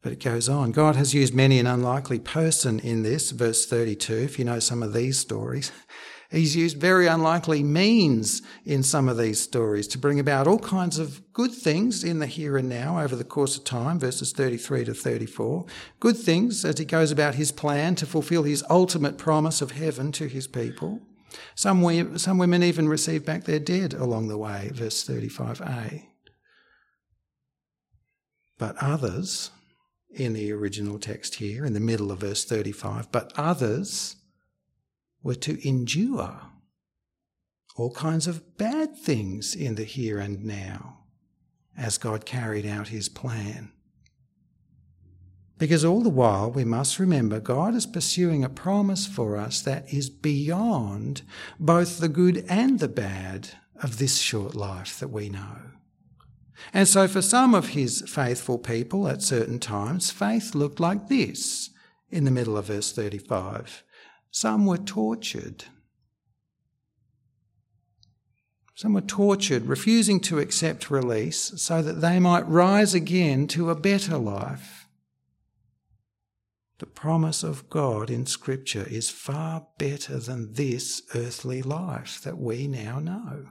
But 0.00 0.12
it 0.12 0.22
goes 0.22 0.48
on. 0.48 0.70
God 0.72 0.94
has 0.96 1.12
used 1.12 1.34
many 1.34 1.58
an 1.58 1.66
unlikely 1.66 2.20
person 2.20 2.78
in 2.78 3.02
this, 3.02 3.30
verse 3.32 3.66
32, 3.66 4.14
if 4.14 4.38
you 4.38 4.44
know 4.44 4.60
some 4.60 4.82
of 4.82 4.92
these 4.92 5.18
stories. 5.18 5.72
He's 6.30 6.54
used 6.54 6.76
very 6.76 7.06
unlikely 7.06 7.62
means 7.62 8.42
in 8.66 8.82
some 8.82 9.08
of 9.08 9.16
these 9.16 9.40
stories 9.40 9.88
to 9.88 9.98
bring 9.98 10.20
about 10.20 10.46
all 10.46 10.58
kinds 10.58 10.98
of 10.98 11.22
good 11.32 11.52
things 11.52 12.04
in 12.04 12.18
the 12.18 12.26
here 12.26 12.58
and 12.58 12.68
now 12.68 13.00
over 13.00 13.16
the 13.16 13.24
course 13.24 13.56
of 13.56 13.64
time, 13.64 13.98
verses 13.98 14.32
33 14.32 14.84
to 14.84 14.94
34. 14.94 15.64
Good 16.00 16.18
things 16.18 16.66
as 16.66 16.78
he 16.78 16.84
goes 16.84 17.10
about 17.10 17.36
his 17.36 17.50
plan 17.50 17.94
to 17.94 18.04
fulfill 18.04 18.42
his 18.42 18.62
ultimate 18.68 19.16
promise 19.16 19.62
of 19.62 19.72
heaven 19.72 20.12
to 20.12 20.26
his 20.26 20.46
people. 20.46 21.00
Some, 21.54 22.18
some 22.18 22.36
women 22.36 22.62
even 22.62 22.88
receive 22.88 23.24
back 23.24 23.44
their 23.44 23.58
dead 23.58 23.94
along 23.94 24.28
the 24.28 24.38
way, 24.38 24.70
verse 24.74 25.02
35a. 25.08 26.08
But 28.58 28.76
others, 28.82 29.50
in 30.10 30.34
the 30.34 30.52
original 30.52 30.98
text 30.98 31.36
here, 31.36 31.64
in 31.64 31.72
the 31.72 31.80
middle 31.80 32.12
of 32.12 32.20
verse 32.20 32.44
35, 32.44 33.10
but 33.12 33.32
others 33.34 34.16
were 35.22 35.34
to 35.34 35.68
endure 35.68 36.40
all 37.76 37.92
kinds 37.92 38.26
of 38.26 38.58
bad 38.58 38.96
things 38.96 39.54
in 39.54 39.76
the 39.76 39.84
here 39.84 40.18
and 40.18 40.44
now 40.44 40.98
as 41.76 41.96
God 41.96 42.26
carried 42.26 42.66
out 42.66 42.88
his 42.88 43.08
plan. 43.08 43.70
Because 45.58 45.84
all 45.84 46.02
the 46.02 46.08
while 46.08 46.50
we 46.50 46.64
must 46.64 46.98
remember 46.98 47.40
God 47.40 47.74
is 47.74 47.86
pursuing 47.86 48.44
a 48.44 48.48
promise 48.48 49.06
for 49.06 49.36
us 49.36 49.60
that 49.62 49.92
is 49.92 50.10
beyond 50.10 51.22
both 51.58 51.98
the 51.98 52.08
good 52.08 52.44
and 52.48 52.78
the 52.78 52.88
bad 52.88 53.50
of 53.82 53.98
this 53.98 54.18
short 54.18 54.54
life 54.54 54.98
that 55.00 55.08
we 55.08 55.28
know. 55.28 55.58
And 56.72 56.88
so 56.88 57.06
for 57.06 57.22
some 57.22 57.54
of 57.54 57.68
his 57.68 58.02
faithful 58.08 58.58
people 58.58 59.08
at 59.08 59.22
certain 59.22 59.60
times, 59.60 60.10
faith 60.10 60.54
looked 60.54 60.80
like 60.80 61.08
this 61.08 61.70
in 62.10 62.24
the 62.24 62.30
middle 62.30 62.56
of 62.56 62.66
verse 62.66 62.92
35. 62.92 63.84
Some 64.30 64.66
were 64.66 64.78
tortured. 64.78 65.64
Some 68.74 68.92
were 68.92 69.00
tortured, 69.00 69.66
refusing 69.66 70.20
to 70.20 70.38
accept 70.38 70.90
release 70.90 71.60
so 71.60 71.82
that 71.82 72.00
they 72.00 72.20
might 72.20 72.46
rise 72.46 72.94
again 72.94 73.48
to 73.48 73.70
a 73.70 73.74
better 73.74 74.16
life. 74.18 74.86
The 76.78 76.86
promise 76.86 77.42
of 77.42 77.68
God 77.68 78.08
in 78.08 78.24
Scripture 78.24 78.86
is 78.88 79.10
far 79.10 79.66
better 79.78 80.18
than 80.18 80.52
this 80.52 81.02
earthly 81.12 81.60
life 81.60 82.20
that 82.22 82.38
we 82.38 82.68
now 82.68 83.00
know. 83.00 83.48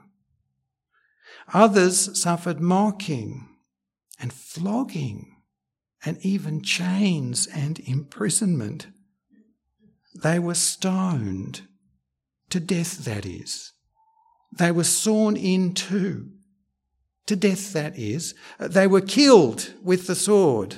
Others 1.53 2.21
suffered 2.21 2.61
mocking 2.61 3.49
and 4.17 4.31
flogging 4.31 5.35
and 6.05 6.17
even 6.21 6.61
chains 6.61 7.47
and 7.47 7.79
imprisonment. 7.79 8.87
They 10.23 10.39
were 10.39 10.55
stoned 10.55 11.67
to 12.49 12.59
death, 12.59 13.05
that 13.05 13.25
is. 13.25 13.73
They 14.51 14.71
were 14.71 14.83
sawn 14.83 15.37
in 15.37 15.73
two. 15.73 16.31
To 17.27 17.35
death, 17.35 17.73
that 17.73 17.97
is. 17.97 18.33
They 18.59 18.87
were 18.87 19.01
killed 19.01 19.73
with 19.83 20.07
the 20.07 20.15
sword. 20.15 20.77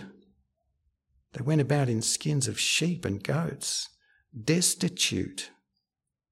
They 1.33 1.43
went 1.43 1.61
about 1.61 1.87
in 1.89 2.01
skins 2.01 2.47
of 2.47 2.59
sheep 2.59 3.05
and 3.05 3.23
goats, 3.23 3.87
destitute, 4.43 5.51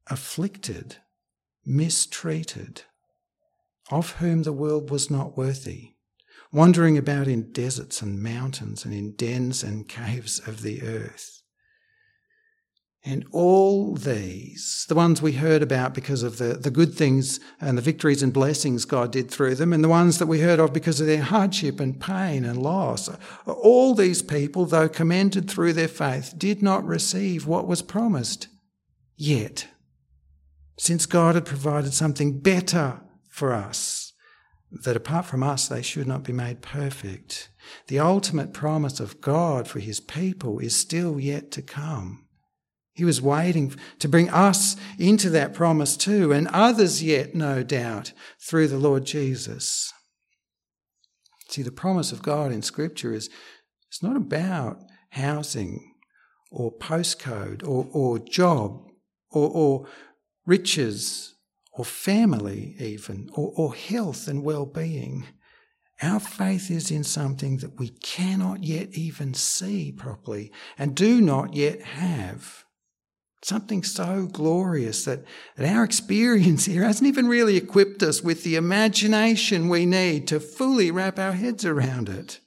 afflicted, 0.07 0.97
mistreated, 1.65 2.81
of 3.89 4.13
whom 4.13 4.43
the 4.43 4.53
world 4.53 4.89
was 4.89 5.09
not 5.09 5.37
worthy, 5.37 5.93
wandering 6.51 6.97
about 6.97 7.27
in 7.27 7.53
deserts 7.53 8.01
and 8.01 8.21
mountains 8.21 8.83
and 8.83 8.93
in 8.93 9.13
dens 9.15 9.63
and 9.63 9.87
caves 9.87 10.45
of 10.45 10.61
the 10.61 10.81
earth. 10.81 11.41
And 13.09 13.25
all 13.31 13.95
these, 13.95 14.85
the 14.89 14.95
ones 14.95 15.21
we 15.21 15.31
heard 15.31 15.63
about 15.63 15.93
because 15.93 16.23
of 16.23 16.39
the, 16.39 16.55
the 16.55 16.69
good 16.69 16.93
things 16.93 17.39
and 17.61 17.77
the 17.77 17.81
victories 17.81 18.21
and 18.21 18.33
blessings 18.33 18.83
God 18.83 19.13
did 19.13 19.31
through 19.31 19.55
them, 19.55 19.71
and 19.71 19.81
the 19.81 19.87
ones 19.87 20.17
that 20.17 20.25
we 20.25 20.41
heard 20.41 20.59
of 20.59 20.73
because 20.73 20.99
of 20.99 21.07
their 21.07 21.21
hardship 21.21 21.79
and 21.79 22.01
pain 22.01 22.43
and 22.43 22.61
loss, 22.61 23.09
all 23.45 23.95
these 23.95 24.21
people, 24.21 24.65
though 24.65 24.89
commended 24.89 25.49
through 25.49 25.71
their 25.71 25.87
faith, 25.87 26.33
did 26.37 26.61
not 26.61 26.85
receive 26.85 27.47
what 27.47 27.65
was 27.65 27.81
promised 27.81 28.49
yet, 29.15 29.69
since 30.77 31.05
God 31.05 31.35
had 31.35 31.45
provided 31.45 31.93
something 31.93 32.41
better 32.41 32.99
for 33.29 33.53
us, 33.53 34.11
that 34.69 34.97
apart 34.97 35.25
from 35.25 35.43
us 35.43 35.69
they 35.69 35.81
should 35.81 36.07
not 36.07 36.23
be 36.23 36.33
made 36.33 36.61
perfect. 36.61 37.47
The 37.87 37.99
ultimate 37.99 38.51
promise 38.51 38.99
of 38.99 39.21
God 39.21 39.65
for 39.65 39.79
his 39.79 40.01
people 40.01 40.59
is 40.59 40.75
still 40.75 41.21
yet 41.21 41.51
to 41.51 41.61
come. 41.61 42.25
He 42.97 43.05
was 43.05 43.21
waiting 43.21 43.75
to 43.99 44.09
bring 44.09 44.27
us 44.31 44.75
into 44.97 45.29
that 45.29 45.53
promise 45.53 45.95
too, 45.95 46.31
and 46.31 46.47
others 46.47 47.03
yet, 47.03 47.35
no 47.35 47.61
doubt, 47.61 48.11
through 48.41 48.69
the 48.69 48.79
Lord 48.79 49.05
Jesus. 49.05 49.93
See, 51.47 51.61
the 51.61 51.71
promise 51.71 52.11
of 52.11 52.23
God 52.23 52.51
in 52.51 52.63
Scripture 52.63 53.13
is 53.13 53.29
it's 53.87 54.01
not 54.01 54.17
about 54.17 54.79
housing 55.11 55.93
or 56.49 56.75
postcode 56.75 57.61
or, 57.61 57.87
or 57.91 58.17
job 58.17 58.81
or, 59.29 59.47
or 59.47 59.87
riches 60.47 61.35
or 61.71 61.85
family, 61.85 62.75
even, 62.79 63.29
or, 63.33 63.53
or 63.55 63.75
health 63.75 64.27
and 64.27 64.43
well 64.43 64.65
being. 64.65 65.27
Our 66.01 66.19
faith 66.19 66.71
is 66.71 66.89
in 66.89 67.03
something 67.03 67.57
that 67.57 67.77
we 67.77 67.89
cannot 67.89 68.63
yet 68.63 68.89
even 68.93 69.35
see 69.35 69.91
properly 69.91 70.51
and 70.79 70.95
do 70.95 71.21
not 71.21 71.53
yet 71.53 71.83
have. 71.83 72.63
Something 73.43 73.83
so 73.83 74.27
glorious 74.31 75.05
that, 75.05 75.23
that 75.55 75.71
our 75.71 75.83
experience 75.83 76.65
here 76.65 76.83
hasn't 76.83 77.07
even 77.07 77.27
really 77.27 77.55
equipped 77.55 78.01
us 78.01 78.21
with 78.21 78.43
the 78.43 78.55
imagination 78.55 79.69
we 79.69 79.85
need 79.85 80.27
to 80.27 80.39
fully 80.39 80.89
wrap 80.89 81.19
our 81.19 81.33
heads 81.33 81.63
around 81.63 82.09
it. 82.09 82.39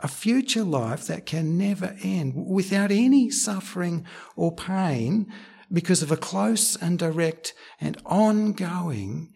A 0.00 0.08
future 0.08 0.64
life 0.64 1.06
that 1.06 1.24
can 1.24 1.56
never 1.56 1.96
end 2.02 2.34
without 2.34 2.90
any 2.90 3.30
suffering 3.30 4.04
or 4.34 4.54
pain 4.54 5.32
because 5.72 6.02
of 6.02 6.10
a 6.10 6.16
close 6.16 6.74
and 6.76 6.98
direct 6.98 7.54
and 7.80 7.96
ongoing 8.04 9.32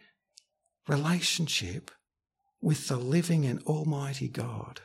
relationship 0.88 1.92
with 2.60 2.88
the 2.88 2.96
living 2.96 3.44
and 3.44 3.62
almighty 3.62 4.28
God. 4.28 4.80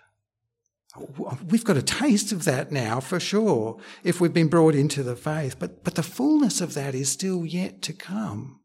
We've 1.50 1.64
got 1.64 1.78
a 1.78 1.82
taste 1.82 2.32
of 2.32 2.46
that 2.46 2.72
now 2.72 3.00
for 3.00 3.20
sure 3.20 3.80
if 4.04 4.22
we've 4.22 4.34
been 4.34 4.48
brought 4.48 4.76
into 4.76 5.02
the 5.02 5.16
faith, 5.16 5.58
but, 5.58 5.84
but 5.84 5.96
the 5.96 6.04
fullness 6.04 6.62
of 6.62 6.76
that 6.76 6.94
is 6.94 7.10
still 7.10 7.46
yet 7.46 7.82
to 7.84 7.94
come. 7.94 8.60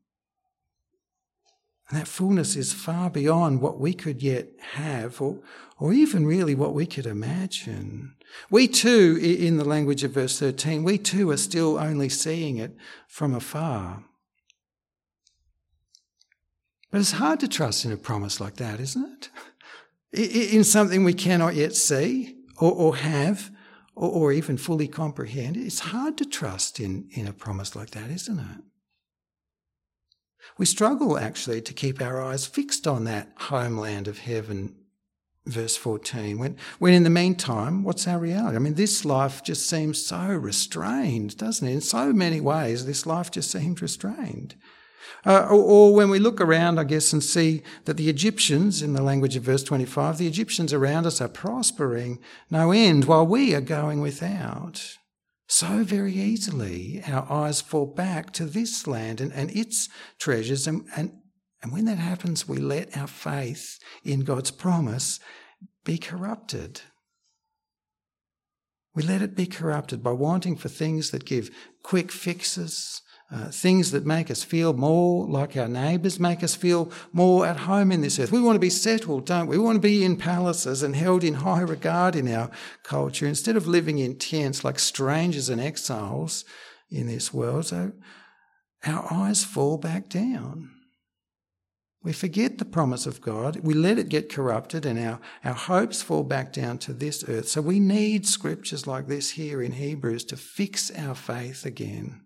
And 1.88 1.98
that 1.98 2.06
fullness 2.06 2.54
is 2.54 2.74
far 2.74 3.08
beyond 3.08 3.62
what 3.62 3.80
we 3.80 3.94
could 3.94 4.22
yet 4.22 4.48
have 4.72 5.22
or, 5.22 5.38
or 5.78 5.94
even 5.94 6.26
really 6.26 6.54
what 6.54 6.74
we 6.74 6.84
could 6.84 7.06
imagine. 7.06 8.14
We 8.50 8.68
too, 8.68 9.18
in 9.22 9.56
the 9.56 9.64
language 9.64 10.04
of 10.04 10.12
verse 10.12 10.38
13, 10.38 10.84
we 10.84 10.98
too 10.98 11.30
are 11.30 11.38
still 11.38 11.78
only 11.78 12.10
seeing 12.10 12.58
it 12.58 12.76
from 13.06 13.34
afar. 13.34 14.04
But 16.90 17.00
it's 17.00 17.12
hard 17.12 17.40
to 17.40 17.48
trust 17.48 17.86
in 17.86 17.92
a 17.92 17.96
promise 17.96 18.38
like 18.38 18.56
that, 18.56 18.80
isn't 18.80 19.04
it? 19.04 19.30
In 20.12 20.64
something 20.64 21.04
we 21.04 21.14
cannot 21.14 21.54
yet 21.54 21.74
see 21.74 22.36
or, 22.58 22.72
or 22.72 22.96
have 22.96 23.50
or, 23.94 24.10
or, 24.10 24.32
even 24.32 24.56
fully 24.56 24.88
comprehend. 24.88 25.56
It's 25.56 25.80
hard 25.80 26.16
to 26.18 26.24
trust 26.24 26.78
in, 26.78 27.08
in 27.10 27.26
a 27.26 27.32
promise 27.32 27.74
like 27.74 27.90
that, 27.90 28.10
isn't 28.10 28.38
it? 28.38 28.62
We 30.56 30.66
struggle 30.66 31.18
actually 31.18 31.60
to 31.62 31.74
keep 31.74 32.00
our 32.00 32.22
eyes 32.22 32.46
fixed 32.46 32.86
on 32.86 33.04
that 33.04 33.32
homeland 33.36 34.08
of 34.08 34.18
heaven, 34.18 34.76
verse 35.46 35.76
14, 35.76 36.38
when, 36.38 36.56
when 36.78 36.94
in 36.94 37.02
the 37.02 37.10
meantime, 37.10 37.82
what's 37.82 38.06
our 38.06 38.18
reality? 38.18 38.56
I 38.56 38.60
mean, 38.60 38.74
this 38.74 39.04
life 39.04 39.42
just 39.42 39.68
seems 39.68 40.04
so 40.04 40.26
restrained, 40.26 41.36
doesn't 41.36 41.66
it? 41.66 41.72
In 41.72 41.80
so 41.80 42.12
many 42.12 42.40
ways, 42.40 42.86
this 42.86 43.04
life 43.04 43.30
just 43.30 43.50
seems 43.50 43.82
restrained. 43.82 44.54
Uh, 45.24 45.46
or, 45.50 45.62
or, 45.62 45.94
when 45.94 46.10
we 46.10 46.18
look 46.18 46.40
around, 46.40 46.78
I 46.78 46.84
guess, 46.84 47.12
and 47.12 47.22
see 47.22 47.62
that 47.84 47.96
the 47.96 48.08
Egyptians, 48.08 48.82
in 48.82 48.92
the 48.92 49.02
language 49.02 49.36
of 49.36 49.42
verse 49.42 49.62
25, 49.62 50.18
the 50.18 50.26
Egyptians 50.26 50.72
around 50.72 51.06
us 51.06 51.20
are 51.20 51.28
prospering 51.28 52.18
no 52.50 52.72
end 52.72 53.04
while 53.04 53.26
we 53.26 53.54
are 53.54 53.60
going 53.60 54.00
without. 54.00 54.96
So 55.48 55.82
very 55.82 56.12
easily 56.12 57.02
our 57.06 57.30
eyes 57.32 57.62
fall 57.62 57.86
back 57.86 58.32
to 58.34 58.44
this 58.44 58.86
land 58.86 59.20
and, 59.20 59.32
and 59.32 59.50
its 59.50 59.88
treasures. 60.18 60.66
And, 60.66 60.86
and, 60.94 61.12
and 61.62 61.72
when 61.72 61.86
that 61.86 61.98
happens, 61.98 62.46
we 62.46 62.58
let 62.58 62.96
our 62.96 63.06
faith 63.06 63.78
in 64.04 64.20
God's 64.20 64.50
promise 64.50 65.18
be 65.84 65.96
corrupted. 65.96 66.82
We 68.94 69.02
let 69.02 69.22
it 69.22 69.34
be 69.34 69.46
corrupted 69.46 70.02
by 70.02 70.12
wanting 70.12 70.56
for 70.56 70.68
things 70.68 71.12
that 71.12 71.24
give 71.24 71.50
quick 71.82 72.12
fixes, 72.12 73.00
uh, 73.30 73.50
things 73.50 73.90
that 73.90 74.06
make 74.06 74.30
us 74.30 74.42
feel 74.42 74.72
more 74.72 75.26
like 75.26 75.56
our 75.56 75.68
neighbours, 75.68 76.18
make 76.18 76.42
us 76.42 76.54
feel 76.54 76.90
more 77.12 77.46
at 77.46 77.58
home 77.58 77.92
in 77.92 78.00
this 78.00 78.18
earth. 78.18 78.32
We 78.32 78.40
want 78.40 78.56
to 78.56 78.60
be 78.60 78.70
settled, 78.70 79.26
don't 79.26 79.46
we? 79.46 79.58
We 79.58 79.64
want 79.64 79.76
to 79.76 79.80
be 79.80 80.02
in 80.04 80.16
palaces 80.16 80.82
and 80.82 80.96
held 80.96 81.22
in 81.22 81.34
high 81.34 81.60
regard 81.60 82.16
in 82.16 82.32
our 82.32 82.50
culture 82.82 83.26
instead 83.26 83.56
of 83.56 83.66
living 83.66 83.98
in 83.98 84.16
tents 84.16 84.64
like 84.64 84.78
strangers 84.78 85.50
and 85.50 85.60
exiles 85.60 86.46
in 86.90 87.06
this 87.06 87.34
world. 87.34 87.66
So 87.66 87.92
our 88.86 89.12
eyes 89.12 89.44
fall 89.44 89.76
back 89.76 90.08
down. 90.08 90.70
We 92.02 92.12
forget 92.12 92.56
the 92.56 92.64
promise 92.64 93.06
of 93.06 93.20
God. 93.20 93.56
We 93.56 93.74
let 93.74 93.98
it 93.98 94.08
get 94.08 94.32
corrupted 94.32 94.86
and 94.86 94.98
our, 94.98 95.20
our 95.44 95.52
hopes 95.52 96.00
fall 96.00 96.22
back 96.22 96.52
down 96.52 96.78
to 96.78 96.94
this 96.94 97.28
earth. 97.28 97.48
So 97.48 97.60
we 97.60 97.80
need 97.80 98.26
scriptures 98.26 98.86
like 98.86 99.08
this 99.08 99.30
here 99.30 99.60
in 99.60 99.72
Hebrews 99.72 100.24
to 100.26 100.36
fix 100.36 100.90
our 100.92 101.14
faith 101.14 101.66
again, 101.66 102.22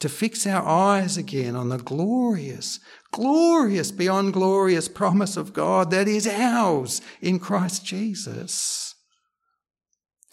to 0.00 0.08
fix 0.08 0.46
our 0.46 0.66
eyes 0.66 1.16
again 1.16 1.56
on 1.56 1.68
the 1.68 1.78
glorious, 1.78 2.80
glorious, 3.12 3.90
beyond 3.90 4.32
glorious 4.32 4.88
promise 4.88 5.36
of 5.36 5.52
God 5.52 5.90
that 5.90 6.06
is 6.06 6.26
ours 6.26 7.00
in 7.22 7.38
Christ 7.38 7.84
Jesus. 7.84 8.94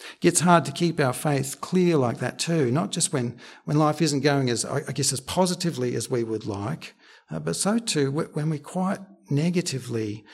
It 0.00 0.20
gets 0.20 0.40
hard 0.40 0.66
to 0.66 0.72
keep 0.72 1.00
our 1.00 1.14
faith 1.14 1.60
clear 1.60 1.96
like 1.96 2.18
that 2.18 2.38
too, 2.38 2.70
not 2.70 2.90
just 2.90 3.12
when, 3.12 3.38
when 3.64 3.78
life 3.78 4.02
isn't 4.02 4.20
going 4.20 4.50
as, 4.50 4.64
I 4.64 4.92
guess, 4.92 5.12
as 5.12 5.20
positively 5.20 5.94
as 5.94 6.10
we 6.10 6.24
would 6.24 6.44
like, 6.44 6.94
uh, 7.30 7.38
but 7.38 7.56
so 7.56 7.78
too 7.78 8.10
when 8.10 8.50
we 8.50 8.58
quite 8.58 8.98
negatively 9.30 10.24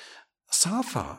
suffer. 0.51 1.19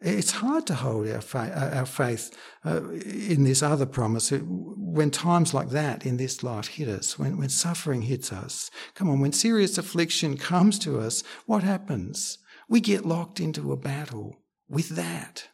It's 0.00 0.32
hard 0.32 0.66
to 0.66 0.74
hold 0.74 1.08
our 1.08 1.22
faith, 1.22 1.52
uh, 1.54 1.70
our 1.72 1.86
faith 1.86 2.36
uh, 2.66 2.90
in 2.90 3.44
this 3.44 3.62
other 3.62 3.86
promise 3.86 4.30
when 4.30 5.10
times 5.10 5.54
like 5.54 5.70
that 5.70 6.04
in 6.04 6.18
this 6.18 6.42
life 6.42 6.68
hit 6.68 6.88
us, 6.88 7.18
when, 7.18 7.38
when 7.38 7.48
suffering 7.48 8.02
hits 8.02 8.30
us. 8.30 8.70
Come 8.94 9.08
on, 9.08 9.20
when 9.20 9.32
serious 9.32 9.78
affliction 9.78 10.36
comes 10.36 10.78
to 10.80 10.98
us, 10.98 11.22
what 11.46 11.62
happens? 11.62 12.38
We 12.68 12.80
get 12.80 13.06
locked 13.06 13.40
into 13.40 13.72
a 13.72 13.76
battle 13.76 14.36
with 14.68 14.90
that. 14.90 15.48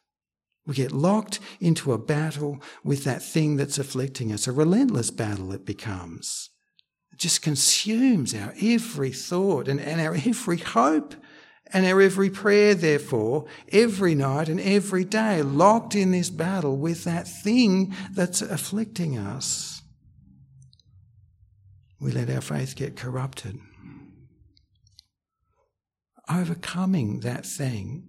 We 0.66 0.74
get 0.74 0.92
locked 0.92 1.38
into 1.60 1.92
a 1.92 1.98
battle 1.98 2.60
with 2.82 3.04
that 3.04 3.22
thing 3.22 3.56
that's 3.56 3.78
afflicting 3.78 4.32
us, 4.32 4.48
a 4.48 4.52
relentless 4.52 5.10
battle 5.10 5.52
it 5.52 5.64
becomes. 5.64 6.50
It 7.12 7.18
just 7.18 7.42
consumes 7.42 8.34
our 8.34 8.54
every 8.60 9.12
thought 9.12 9.68
and, 9.68 9.80
and 9.80 10.00
our 10.00 10.14
every 10.14 10.58
hope 10.58 11.14
and 11.72 11.86
our 11.86 12.00
every 12.00 12.30
prayer, 12.30 12.74
therefore, 12.74 13.46
every 13.70 14.14
night 14.14 14.48
and 14.48 14.60
every 14.60 15.04
day, 15.04 15.42
locked 15.42 15.94
in 15.94 16.10
this 16.10 16.30
battle 16.30 16.76
with 16.76 17.04
that 17.04 17.26
thing 17.26 17.94
that's 18.12 18.42
afflicting 18.42 19.16
us. 19.16 19.82
We 21.98 22.12
let 22.12 22.28
our 22.30 22.40
faith 22.40 22.76
get 22.76 22.96
corrupted. 22.96 23.58
Overcoming 26.28 27.20
that 27.20 27.46
thing, 27.46 28.08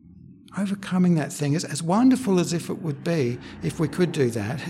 overcoming 0.57 1.15
that 1.15 1.31
thing, 1.31 1.55
as, 1.55 1.63
as 1.63 1.81
wonderful 1.81 2.39
as 2.39 2.53
if 2.53 2.69
it 2.69 2.81
would 2.81 3.03
be 3.03 3.39
if 3.61 3.79
we 3.79 3.87
could 3.87 4.11
do 4.11 4.29
that, 4.31 4.61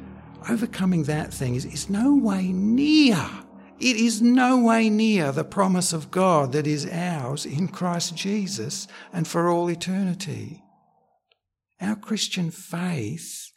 overcoming 0.50 1.04
that 1.04 1.32
thing 1.32 1.54
is, 1.54 1.64
is 1.64 1.88
no 1.88 2.16
way 2.16 2.52
near 2.52 3.18
it 3.80 3.96
is 3.96 4.20
no 4.20 4.58
way 4.58 4.90
near 4.90 5.32
the 5.32 5.44
promise 5.44 5.92
of 5.92 6.10
God 6.10 6.52
that 6.52 6.66
is 6.66 6.86
ours 6.86 7.46
in 7.46 7.68
Christ 7.68 8.14
Jesus 8.14 8.86
and 9.12 9.26
for 9.26 9.48
all 9.48 9.70
eternity. 9.70 10.62
Our 11.80 11.96
Christian 11.96 12.50
faith 12.50 13.50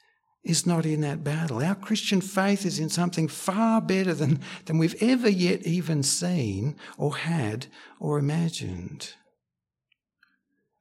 is 0.44 0.66
not 0.66 0.86
in 0.86 1.02
that 1.02 1.24
battle. 1.24 1.64
Our 1.64 1.76
Christian 1.76 2.22
faith 2.22 2.66
is 2.66 2.80
in 2.80 2.90
something 2.90 3.28
far 3.28 3.82
better 3.82 4.14
than, 4.14 4.40
than 4.66 4.78
we've 4.78 5.02
ever 5.02 5.30
yet 5.30 5.64
even 5.64 6.04
seen 6.04 6.76
or 6.98 7.18
had 7.18 7.68
or 8.00 8.20
imagined. 8.20 9.14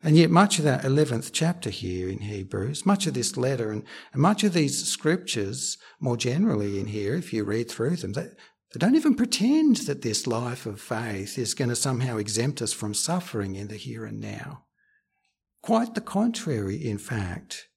And 0.05 0.17
yet, 0.17 0.31
much 0.31 0.59
of 0.59 0.65
that 0.65 0.83
11th 0.83 1.31
chapter 1.33 1.71
here 1.71 2.09
in 2.09 2.19
Hebrews, 2.23 2.85
much 2.85 3.07
of 3.07 3.15
this 3.15 3.37
letter, 3.37 3.71
and, 3.71 3.85
and 4.13 4.21
much 4.21 4.43
of 4.43 4.53
these 4.53 4.85
scriptures 4.85 5.79
more 6.01 6.17
generally 6.17 6.81
in 6.81 6.87
here, 6.87 7.15
if 7.15 7.33
you 7.33 7.45
read 7.45 7.71
through 7.71 7.97
them, 7.97 8.15
they, 8.15 8.27
they 8.73 8.79
don't 8.79 8.97
even 8.97 9.15
pretend 9.15 9.77
that 9.77 10.03
this 10.03 10.27
life 10.27 10.65
of 10.65 10.81
faith 10.81 11.39
is 11.39 11.55
going 11.55 11.69
to 11.69 11.77
somehow 11.77 12.17
exempt 12.17 12.63
us 12.63 12.73
from 12.73 12.95
suffering 12.95 13.55
in 13.55 13.69
the 13.69 13.77
here 13.77 14.07
and 14.07 14.21
now. 14.21 14.65
Quite 15.61 15.95
the 15.95 16.01
contrary, 16.01 16.77
in 16.77 16.99
fact. 16.99 17.69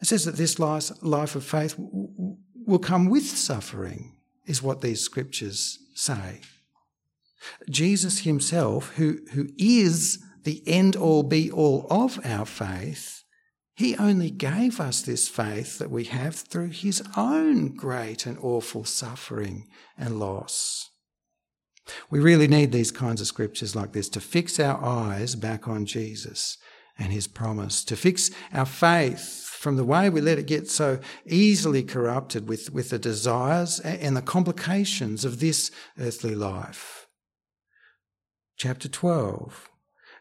It 0.00 0.06
says 0.06 0.24
that 0.24 0.36
this 0.36 0.58
life 0.58 1.36
of 1.36 1.44
faith 1.44 1.76
will 1.78 2.78
come 2.78 3.08
with 3.08 3.24
suffering, 3.24 4.16
is 4.46 4.62
what 4.62 4.80
these 4.80 5.00
scriptures 5.00 5.78
say. 5.94 6.40
Jesus 7.70 8.20
himself, 8.20 8.94
who, 8.96 9.18
who 9.32 9.48
is 9.56 10.22
the 10.42 10.62
end 10.66 10.96
all 10.96 11.22
be 11.22 11.50
all 11.50 11.86
of 11.88 12.18
our 12.24 12.44
faith, 12.44 13.23
he 13.74 13.96
only 13.96 14.30
gave 14.30 14.80
us 14.80 15.02
this 15.02 15.28
faith 15.28 15.78
that 15.78 15.90
we 15.90 16.04
have 16.04 16.36
through 16.36 16.68
his 16.68 17.02
own 17.16 17.74
great 17.74 18.24
and 18.24 18.38
awful 18.40 18.84
suffering 18.84 19.66
and 19.98 20.20
loss. 20.20 20.90
We 22.08 22.20
really 22.20 22.46
need 22.46 22.70
these 22.72 22.92
kinds 22.92 23.20
of 23.20 23.26
scriptures 23.26 23.74
like 23.74 23.92
this 23.92 24.08
to 24.10 24.20
fix 24.20 24.60
our 24.60 24.82
eyes 24.82 25.34
back 25.34 25.66
on 25.66 25.86
Jesus 25.86 26.56
and 26.98 27.12
his 27.12 27.26
promise, 27.26 27.84
to 27.84 27.96
fix 27.96 28.30
our 28.52 28.64
faith 28.64 29.44
from 29.44 29.76
the 29.76 29.84
way 29.84 30.08
we 30.08 30.20
let 30.20 30.38
it 30.38 30.46
get 30.46 30.70
so 30.70 31.00
easily 31.26 31.82
corrupted 31.82 32.48
with, 32.48 32.72
with 32.72 32.90
the 32.90 32.98
desires 32.98 33.80
and 33.80 34.16
the 34.16 34.22
complications 34.22 35.24
of 35.24 35.40
this 35.40 35.72
earthly 35.98 36.34
life. 36.34 37.08
Chapter 38.56 38.88
12 38.88 39.68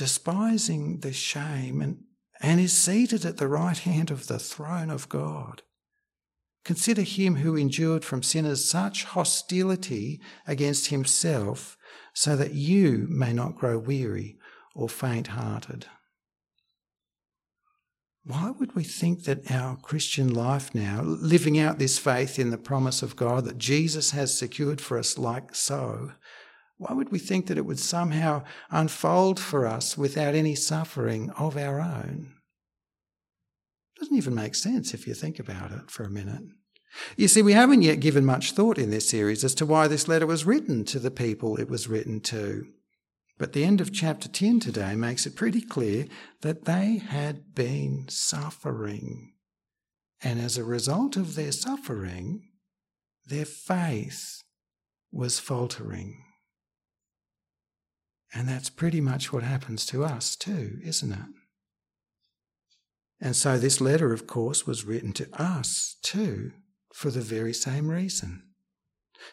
despising 0.00 1.00
the 1.00 1.12
shame, 1.12 1.82
and, 1.82 1.98
and 2.40 2.58
is 2.58 2.72
seated 2.72 3.26
at 3.26 3.36
the 3.36 3.46
right 3.46 3.76
hand 3.76 4.10
of 4.10 4.28
the 4.28 4.38
throne 4.38 4.88
of 4.88 5.10
God. 5.10 5.60
Consider 6.64 7.02
him 7.02 7.36
who 7.36 7.54
endured 7.54 8.02
from 8.02 8.22
sinners 8.22 8.64
such 8.64 9.04
hostility 9.04 10.18
against 10.46 10.86
himself, 10.86 11.76
so 12.14 12.34
that 12.34 12.54
you 12.54 13.06
may 13.10 13.34
not 13.34 13.56
grow 13.56 13.78
weary 13.78 14.38
or 14.74 14.88
faint 14.88 15.26
hearted. 15.26 15.84
Why 18.24 18.52
would 18.58 18.74
we 18.74 18.84
think 18.84 19.24
that 19.24 19.50
our 19.50 19.76
Christian 19.76 20.32
life 20.32 20.74
now, 20.74 21.02
living 21.02 21.58
out 21.58 21.78
this 21.78 21.98
faith 21.98 22.38
in 22.38 22.48
the 22.48 22.56
promise 22.56 23.02
of 23.02 23.16
God 23.16 23.44
that 23.44 23.58
Jesus 23.58 24.12
has 24.12 24.38
secured 24.38 24.80
for 24.80 24.98
us, 24.98 25.18
like 25.18 25.54
so, 25.54 26.12
why 26.80 26.94
would 26.94 27.12
we 27.12 27.18
think 27.18 27.46
that 27.46 27.58
it 27.58 27.66
would 27.66 27.78
somehow 27.78 28.42
unfold 28.70 29.38
for 29.38 29.66
us 29.66 29.98
without 29.98 30.34
any 30.34 30.54
suffering 30.54 31.28
of 31.32 31.54
our 31.58 31.78
own? 31.78 32.32
It 33.94 34.00
doesn't 34.00 34.16
even 34.16 34.34
make 34.34 34.54
sense 34.54 34.94
if 34.94 35.06
you 35.06 35.12
think 35.12 35.38
about 35.38 35.72
it 35.72 35.90
for 35.90 36.04
a 36.04 36.10
minute. 36.10 36.40
You 37.18 37.28
see, 37.28 37.42
we 37.42 37.52
haven't 37.52 37.82
yet 37.82 38.00
given 38.00 38.24
much 38.24 38.52
thought 38.52 38.78
in 38.78 38.90
this 38.90 39.06
series 39.06 39.44
as 39.44 39.54
to 39.56 39.66
why 39.66 39.88
this 39.88 40.08
letter 40.08 40.26
was 40.26 40.46
written 40.46 40.86
to 40.86 40.98
the 40.98 41.10
people 41.10 41.58
it 41.58 41.68
was 41.68 41.86
written 41.86 42.18
to. 42.20 42.66
But 43.36 43.52
the 43.52 43.64
end 43.64 43.82
of 43.82 43.92
chapter 43.92 44.30
10 44.30 44.60
today 44.60 44.94
makes 44.96 45.26
it 45.26 45.36
pretty 45.36 45.60
clear 45.60 46.06
that 46.40 46.64
they 46.64 46.96
had 46.96 47.54
been 47.54 48.06
suffering. 48.08 49.34
And 50.22 50.40
as 50.40 50.56
a 50.56 50.64
result 50.64 51.18
of 51.18 51.34
their 51.34 51.52
suffering, 51.52 52.48
their 53.26 53.44
faith 53.44 54.42
was 55.12 55.38
faltering. 55.38 56.24
And 58.32 58.48
that's 58.48 58.70
pretty 58.70 59.00
much 59.00 59.32
what 59.32 59.42
happens 59.42 59.84
to 59.86 60.04
us 60.04 60.36
too, 60.36 60.78
isn't 60.84 61.12
it? 61.12 61.18
And 63.20 63.36
so 63.36 63.58
this 63.58 63.80
letter, 63.80 64.12
of 64.12 64.26
course, 64.26 64.66
was 64.66 64.84
written 64.84 65.12
to 65.14 65.28
us 65.40 65.96
too 66.02 66.52
for 66.94 67.10
the 67.10 67.20
very 67.20 67.52
same 67.52 67.88
reason. 67.88 68.44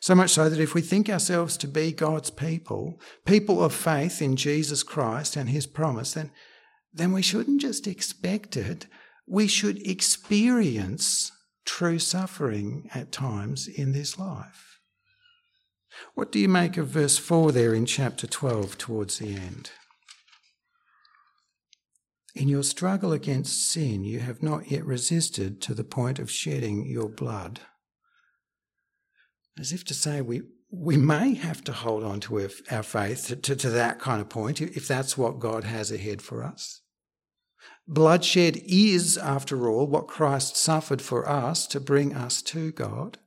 So 0.02 0.16
much 0.16 0.32
so 0.32 0.50
that 0.50 0.60
if 0.60 0.74
we 0.74 0.82
think 0.82 1.10
ourselves 1.10 1.56
to 1.58 1.68
be 1.68 1.92
God's 1.92 2.30
people, 2.30 3.00
people 3.26 3.64
of 3.64 3.74
faith 3.74 4.22
in 4.22 4.36
Jesus 4.36 4.84
Christ 4.84 5.38
and 5.38 5.50
his 5.50 5.66
promise, 5.66 6.14
then, 6.14 6.32
then 6.94 7.14
we 7.14 7.22
shouldn't 7.22 7.62
just 7.62 7.88
expect 7.88 8.58
it, 8.58 8.88
we 9.26 9.48
should 9.48 9.86
experience 9.88 11.32
true 11.66 12.00
suffering 12.00 12.90
at 12.94 13.12
times 13.12 13.68
in 13.68 13.94
this 13.94 14.20
life. 14.20 14.67
What 16.14 16.32
do 16.32 16.40
you 16.40 16.50
make 16.50 16.78
of 16.78 16.88
verse 16.88 17.18
4 17.18 17.52
there 17.52 17.74
in 17.74 17.86
chapter 17.86 18.28
12 18.28 18.78
towards 18.78 19.20
the 19.20 19.36
end? 19.36 19.72
In 22.36 22.48
your 22.48 22.64
struggle 22.64 23.14
against 23.14 23.72
sin, 23.72 24.04
you 24.04 24.20
have 24.20 24.44
not 24.44 24.70
yet 24.70 24.86
resisted 24.86 25.60
to 25.62 25.74
the 25.74 25.84
point 25.84 26.20
of 26.20 26.30
shedding 26.30 26.86
your 26.86 27.10
blood. 27.10 27.62
As 29.60 29.74
if 29.74 29.84
to 29.86 29.96
say 29.96 30.22
we, 30.22 30.42
we 30.70 30.98
may 30.98 31.34
have 31.34 31.64
to 31.64 31.72
hold 31.72 32.04
on 32.04 32.20
to 32.22 32.48
our 32.70 32.84
faith 32.84 33.28
to, 33.28 33.36
to, 33.38 33.56
to 33.56 33.70
that 33.72 34.00
kind 34.00 34.22
of 34.22 34.30
point 34.30 34.62
if 34.62 34.88
that's 34.88 35.18
what 35.18 35.40
God 35.40 35.64
has 35.64 35.92
ahead 35.92 36.22
for 36.22 36.44
us. 36.44 36.82
Bloodshed 37.88 38.62
is, 38.66 39.18
after 39.18 39.70
all, 39.70 39.88
what 39.88 40.08
Christ 40.08 40.58
suffered 40.58 41.02
for 41.02 41.28
us 41.28 41.66
to 41.68 41.80
bring 41.80 42.14
us 42.14 42.42
to 42.44 42.72
God. 42.72 43.18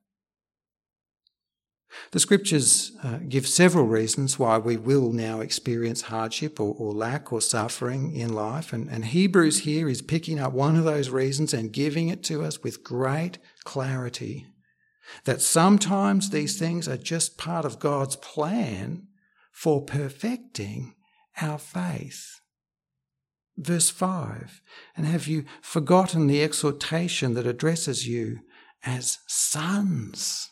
The 2.13 2.21
scriptures 2.21 2.93
uh, 3.03 3.19
give 3.29 3.47
several 3.47 3.87
reasons 3.87 4.39
why 4.39 4.59
we 4.59 4.77
will 4.77 5.13
now 5.13 5.41
experience 5.41 6.03
hardship 6.03 6.61
or, 6.61 6.75
or 6.79 6.93
lack 6.93 7.33
or 7.33 7.41
suffering 7.41 8.15
in 8.15 8.33
life, 8.33 8.73
and, 8.73 8.89
and 8.89 9.07
Hebrews 9.07 9.61
here 9.61 9.89
is 9.89 10.03
picking 10.03 10.39
up 10.39 10.53
one 10.53 10.77
of 10.77 10.85
those 10.85 11.11
reasons 11.11 11.53
and 11.53 11.73
giving 11.73 12.09
it 12.09 12.23
to 12.25 12.43
us 12.43 12.63
with 12.63 12.85
great 12.85 13.39
clarity. 13.65 14.47
That 15.25 15.41
sometimes 15.41 16.31
these 16.31 16.59
things 16.59 16.89
are 16.89 16.97
just 16.97 17.37
part 17.37 17.65
of 17.65 17.81
God's 17.81 18.17
plan 18.17 19.09
for 19.51 19.85
perfecting 19.85 20.95
our 21.41 21.59
faith. 21.59 22.41
Verse 23.57 23.91
5 23.91 24.63
And 24.97 25.07
have 25.07 25.27
you 25.27 25.45
forgotten 25.61 26.27
the 26.27 26.43
exhortation 26.43 27.35
that 27.35 27.47
addresses 27.47 28.07
you 28.07 28.41
as 28.85 29.19
sons? 29.27 30.51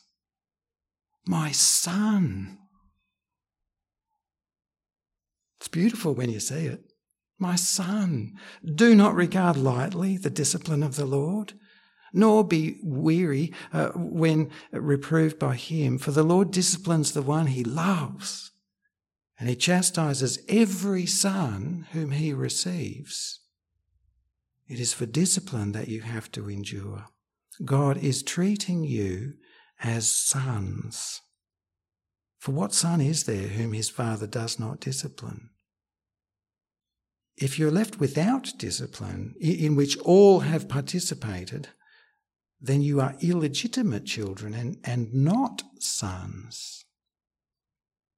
My 1.29 1.53
son. 1.53 2.57
It's 5.59 5.69
beautiful 5.69 6.15
when 6.15 6.31
you 6.31 6.41
see 6.41 6.65
it. 6.65 6.81
My 7.39 7.55
son, 7.55 8.33
do 8.65 8.95
not 8.95 9.15
regard 9.15 9.57
lightly 9.57 10.17
the 10.17 10.31
discipline 10.31 10.83
of 10.83 10.97
the 10.97 11.05
Lord 11.05 11.53
nor 12.15 12.43
be 12.43 12.79
weary 12.83 13.53
uh, 13.75 13.91
when 13.95 14.51
reproved 14.73 15.39
by 15.39 15.55
him, 15.55 15.99
for 15.99 16.11
the 16.11 16.23
Lord 16.23 16.51
disciplines 16.51 17.13
the 17.13 17.21
one 17.21 17.49
he 17.49 17.63
loves, 17.63 18.51
and 19.39 19.51
he 19.51 19.55
chastises 19.55 20.39
every 20.49 21.05
son 21.05 21.87
whom 21.93 22.13
he 22.13 22.33
receives. 22.33 23.41
It 24.67 24.81
is 24.81 24.95
for 24.95 25.05
discipline 25.05 25.73
that 25.73 25.89
you 25.89 26.01
have 26.01 26.33
to 26.33 26.49
endure. 26.49 27.09
God 27.63 27.99
is 27.99 28.23
treating 28.23 28.85
you 28.85 29.35
as 29.83 30.11
sons. 30.11 31.21
For 32.39 32.53
what 32.53 32.73
son 32.73 33.01
is 33.01 33.25
there 33.25 33.49
whom 33.49 33.73
his 33.73 33.91
father 33.91 34.27
does 34.27 34.59
not 34.59 34.81
discipline? 34.81 35.51
If 37.37 37.59
you're 37.59 37.71
left 37.71 38.01
without 38.01 38.53
discipline, 38.59 39.35
in 39.41 39.77
which 39.77 39.97
all 39.99 40.41
have 40.41 40.69
participated, 40.69 41.69
then 42.61 42.83
you 42.83 43.01
are 43.01 43.15
illegitimate 43.21 44.05
children 44.05 44.55
and, 44.55 44.79
and 44.83 45.15
not 45.15 45.63
sons. 45.79 46.85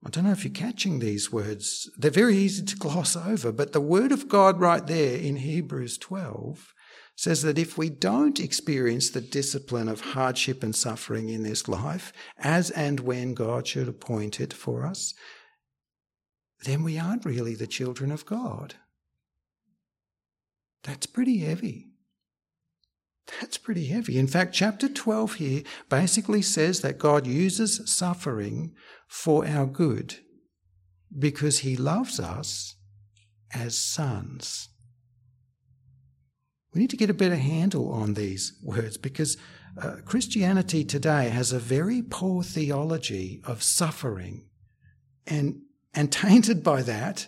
I 0.05 0.09
don't 0.09 0.25
know 0.25 0.31
if 0.31 0.45
you're 0.45 0.53
catching 0.53 0.99
these 0.99 1.31
words. 1.31 1.91
They're 1.99 2.11
very 2.11 2.37
easy 2.37 2.65
to 2.65 2.77
gloss 2.77 3.15
over, 3.17 3.53
but 3.53 3.73
the 3.73 3.83
word 3.83 4.13
of 4.13 4.29
God 4.29 4.59
right 4.59 4.87
there 4.87 5.17
in 5.17 5.37
Hebrews 5.37 5.99
12 5.99 6.73
says 7.21 7.43
that 7.43 7.59
if 7.59 7.77
we 7.77 7.91
don't 7.91 8.41
experience 8.41 9.11
the 9.11 9.21
discipline 9.21 9.89
of 9.89 10.01
hardship 10.01 10.63
and 10.63 10.75
suffering 10.75 11.29
in 11.29 11.43
this 11.43 11.69
life, 11.69 12.15
as 12.39 12.71
and 12.71 12.99
when 12.99 13.35
God 13.35 13.67
should 13.67 13.89
appoint 13.89 14.41
it 14.41 14.55
for 14.55 14.87
us, 14.87 15.13
then 16.65 16.83
we 16.83 16.99
aren't 16.99 17.27
really 17.27 17.55
the 17.55 17.67
children 17.67 18.11
of 18.11 18.25
God. 18.25 18.77
That's 20.85 21.05
pretty 21.05 21.41
heavy. 21.41 21.89
That's 23.39 23.59
pretty 23.59 23.89
heavy. 23.89 24.19
In 24.19 24.27
fact, 24.27 24.55
chapter 24.55 24.89
12 24.89 25.35
here 25.35 25.63
basically 25.91 26.41
says 26.41 26.81
that 26.81 26.99
God 26.99 27.27
uses 27.27 27.83
suffering 27.85 28.73
for 29.07 29.47
our 29.47 29.67
good 29.67 30.17
because 31.19 31.59
he 31.59 31.77
loves 31.77 32.19
us 32.19 32.77
as 33.53 33.77
sons. 33.77 34.71
We 36.73 36.81
need 36.81 36.91
to 36.91 36.97
get 36.97 37.11
a 37.11 37.15
better 37.15 37.37
handle 37.37 37.91
on 37.91 38.15
these 38.15 38.53
words 38.63 38.97
because 38.97 39.37
uh, 39.81 39.97
Christianity 40.05 40.85
today 40.85 41.29
has 41.29 41.53
a 41.53 41.59
very 41.59 42.03
poor 42.03 42.43
theology 42.43 43.41
of 43.45 43.63
suffering 43.63 44.47
and, 45.27 45.63
and 45.95 46.13
tainted 46.13 46.63
by 46.63 46.83
that, 46.83 47.27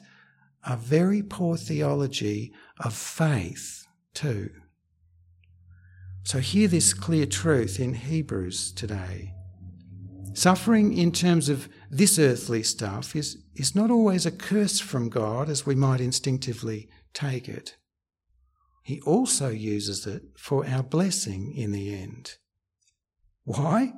a 0.65 0.77
very 0.77 1.23
poor 1.23 1.57
theology 1.57 2.53
of 2.79 2.95
faith 2.95 3.87
too. 4.15 4.51
So 6.25 6.39
hear 6.39 6.69
this 6.69 6.95
clear 6.95 7.27
truth 7.27 7.81
in 7.81 7.95
Hebrews 7.95 8.73
today. 8.73 9.35
Suffering 10.35 10.97
in 10.97 11.13
terms 11.13 11.49
of 11.49 11.69
this 11.91 12.19
earthly 12.19 12.63
stuff 12.63 13.17
is, 13.17 13.39
is 13.55 13.75
not 13.75 13.91
always 13.91 14.25
a 14.25 14.31
curse 14.31 14.79
from 14.79 15.09
God 15.09 15.49
as 15.51 15.67
we 15.67 15.75
might 15.75 16.01
instinctively 16.01 16.89
take 17.13 17.49
it. 17.49 17.77
He 18.83 19.01
also 19.03 19.49
uses 19.49 20.07
it 20.07 20.23
for 20.37 20.67
our 20.67 20.83
blessing 20.83 21.55
in 21.55 21.73
the 21.73 21.95
end. 21.95 22.37
Why? 23.45 23.93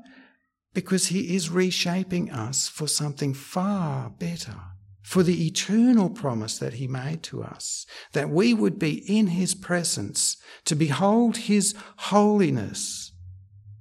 Because 0.73 1.07
He 1.07 1.35
is 1.35 1.51
reshaping 1.51 2.31
us 2.31 2.69
for 2.69 2.87
something 2.87 3.35
far 3.35 4.11
better 4.11 4.57
for 5.05 5.23
the 5.23 5.47
eternal 5.47 6.09
promise 6.09 6.59
that 6.59 6.73
he 6.73 6.89
made 6.89 7.23
to 7.23 7.43
us, 7.43 7.85
that 8.15 8.31
we 8.31 8.55
would 8.55 8.79
be 8.79 8.95
in 9.07 9.29
his 9.29 9.55
presence 9.55 10.39
to 10.65 10.75
behold 10.75 11.37
his 11.37 11.75
holiness, 11.97 13.13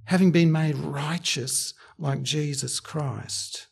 having 0.05 0.31
been 0.31 0.51
made 0.51 0.75
righteous 0.75 1.73
like 1.97 2.21
Jesus 2.23 2.81
Christ. 2.81 3.67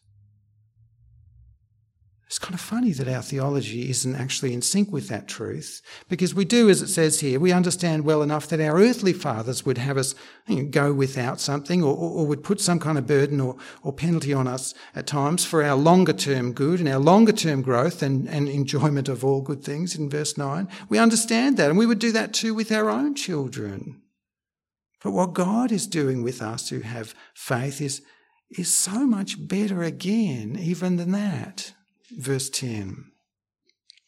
It's 2.32 2.40
kind 2.40 2.54
of 2.54 2.62
funny 2.62 2.94
that 2.94 3.10
our 3.10 3.22
theology 3.22 3.90
isn't 3.90 4.16
actually 4.16 4.54
in 4.54 4.62
sync 4.62 4.90
with 4.90 5.10
that 5.10 5.28
truth, 5.28 5.82
because 6.08 6.34
we 6.34 6.46
do, 6.46 6.70
as 6.70 6.82
it 6.82 6.88
says 6.88 7.20
here, 7.20 7.42
we 7.42 7.52
understand 7.52 8.06
well 8.06 8.22
enough 8.22 8.48
that 8.48 8.62
our 8.62 8.78
earthly 8.78 9.12
fathers 9.12 9.66
would 9.66 9.78
have 9.78 9.98
us 9.98 10.16
you 10.48 10.64
know, 10.64 10.70
go 10.70 10.94
without 10.94 11.42
something 11.42 11.84
or, 11.84 11.94
or, 11.94 12.26
would 12.26 12.42
put 12.42 12.62
some 12.62 12.80
kind 12.80 12.98
of 12.98 13.06
burden 13.06 13.42
or, 13.42 13.58
or 13.84 13.92
penalty 13.92 14.34
on 14.34 14.48
us 14.48 14.74
at 14.96 15.08
times 15.08 15.44
for 15.44 15.62
our 15.62 15.76
longer 15.76 16.14
term 16.14 16.54
good 16.54 16.80
and 16.80 16.88
our 16.88 17.00
longer 17.00 17.34
term 17.34 17.62
growth 17.62 18.02
and, 18.02 18.30
and 18.30 18.48
enjoyment 18.48 19.10
of 19.10 19.26
all 19.26 19.42
good 19.42 19.62
things 19.62 19.98
in 19.98 20.10
verse 20.10 20.38
9. 20.38 20.70
We 20.88 21.00
understand 21.00 21.58
that, 21.58 21.70
and 21.70 21.78
we 21.78 21.86
would 21.86 22.00
do 22.00 22.14
that 22.14 22.34
too 22.34 22.54
with 22.54 22.72
our 22.72 22.90
own 22.90 23.14
children. 23.14 24.02
But 25.04 25.12
what 25.12 25.34
God 25.34 25.70
is 25.70 25.86
doing 25.86 26.24
with 26.24 26.42
us 26.42 26.70
who 26.70 26.80
have 26.80 27.14
faith 27.34 27.82
is, 27.82 28.02
is 28.50 28.74
so 28.74 29.06
much 29.06 29.50
better 29.50 29.84
again, 29.84 30.58
even 30.58 30.96
than 30.96 31.12
that 31.12 31.74
verse 32.18 32.50
10. 32.50 33.12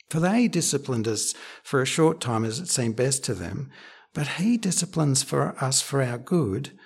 For 0.09 0.19
they 0.19 0.47
disciplined 0.47 1.07
us 1.07 1.33
for 1.63 1.81
a 1.81 1.87
short 1.87 2.21
time 2.21 2.45
as 2.45 2.59
it 2.59 2.67
seemed 2.67 2.95
best 2.95 3.23
to 3.25 3.33
them, 3.33 3.71
but 4.13 4.27
he 4.27 4.57
disciplines 4.57 5.23
for 5.23 5.55
us 5.63 5.81
for 5.81 6.01
our 6.01 6.17
good, 6.17 6.77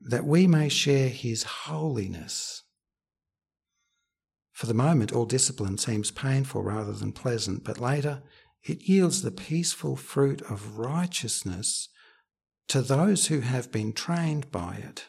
that 0.00 0.24
we 0.24 0.46
may 0.46 0.68
share 0.68 1.08
his 1.08 1.42
holiness. 1.42 2.62
For 4.52 4.66
the 4.66 4.74
moment, 4.74 5.12
all 5.12 5.24
discipline 5.24 5.78
seems 5.78 6.10
painful 6.10 6.62
rather 6.62 6.92
than 6.92 7.12
pleasant, 7.12 7.64
but 7.64 7.80
later 7.80 8.22
it 8.62 8.88
yields 8.88 9.22
the 9.22 9.30
peaceful 9.30 9.96
fruit 9.96 10.42
of 10.42 10.78
righteousness 10.78 11.88
to 12.68 12.82
those 12.82 13.26
who 13.26 13.40
have 13.40 13.72
been 13.72 13.92
trained 13.92 14.50
by 14.50 14.76
it. 14.76 15.06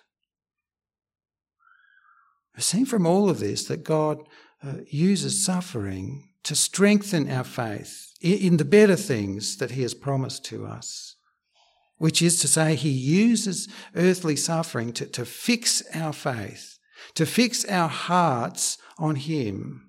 We 2.55 2.61
see 2.61 2.83
from 2.83 3.05
all 3.05 3.29
of 3.29 3.39
this 3.39 3.65
that 3.65 3.83
God 3.83 4.19
uh, 4.65 4.73
uses 4.87 5.43
suffering 5.43 6.29
to 6.43 6.55
strengthen 6.55 7.29
our 7.29 7.43
faith 7.43 8.13
in 8.21 8.57
the 8.57 8.65
better 8.65 8.95
things 8.95 9.57
that 9.57 9.71
He 9.71 9.81
has 9.81 9.93
promised 9.93 10.45
to 10.45 10.65
us. 10.65 11.15
Which 11.97 12.21
is 12.21 12.39
to 12.41 12.47
say, 12.47 12.75
He 12.75 12.89
uses 12.89 13.67
earthly 13.95 14.35
suffering 14.35 14.93
to, 14.93 15.05
to 15.07 15.25
fix 15.25 15.83
our 15.93 16.13
faith, 16.13 16.79
to 17.15 17.25
fix 17.25 17.65
our 17.65 17.89
hearts 17.89 18.77
on 18.97 19.15
Him 19.15 19.88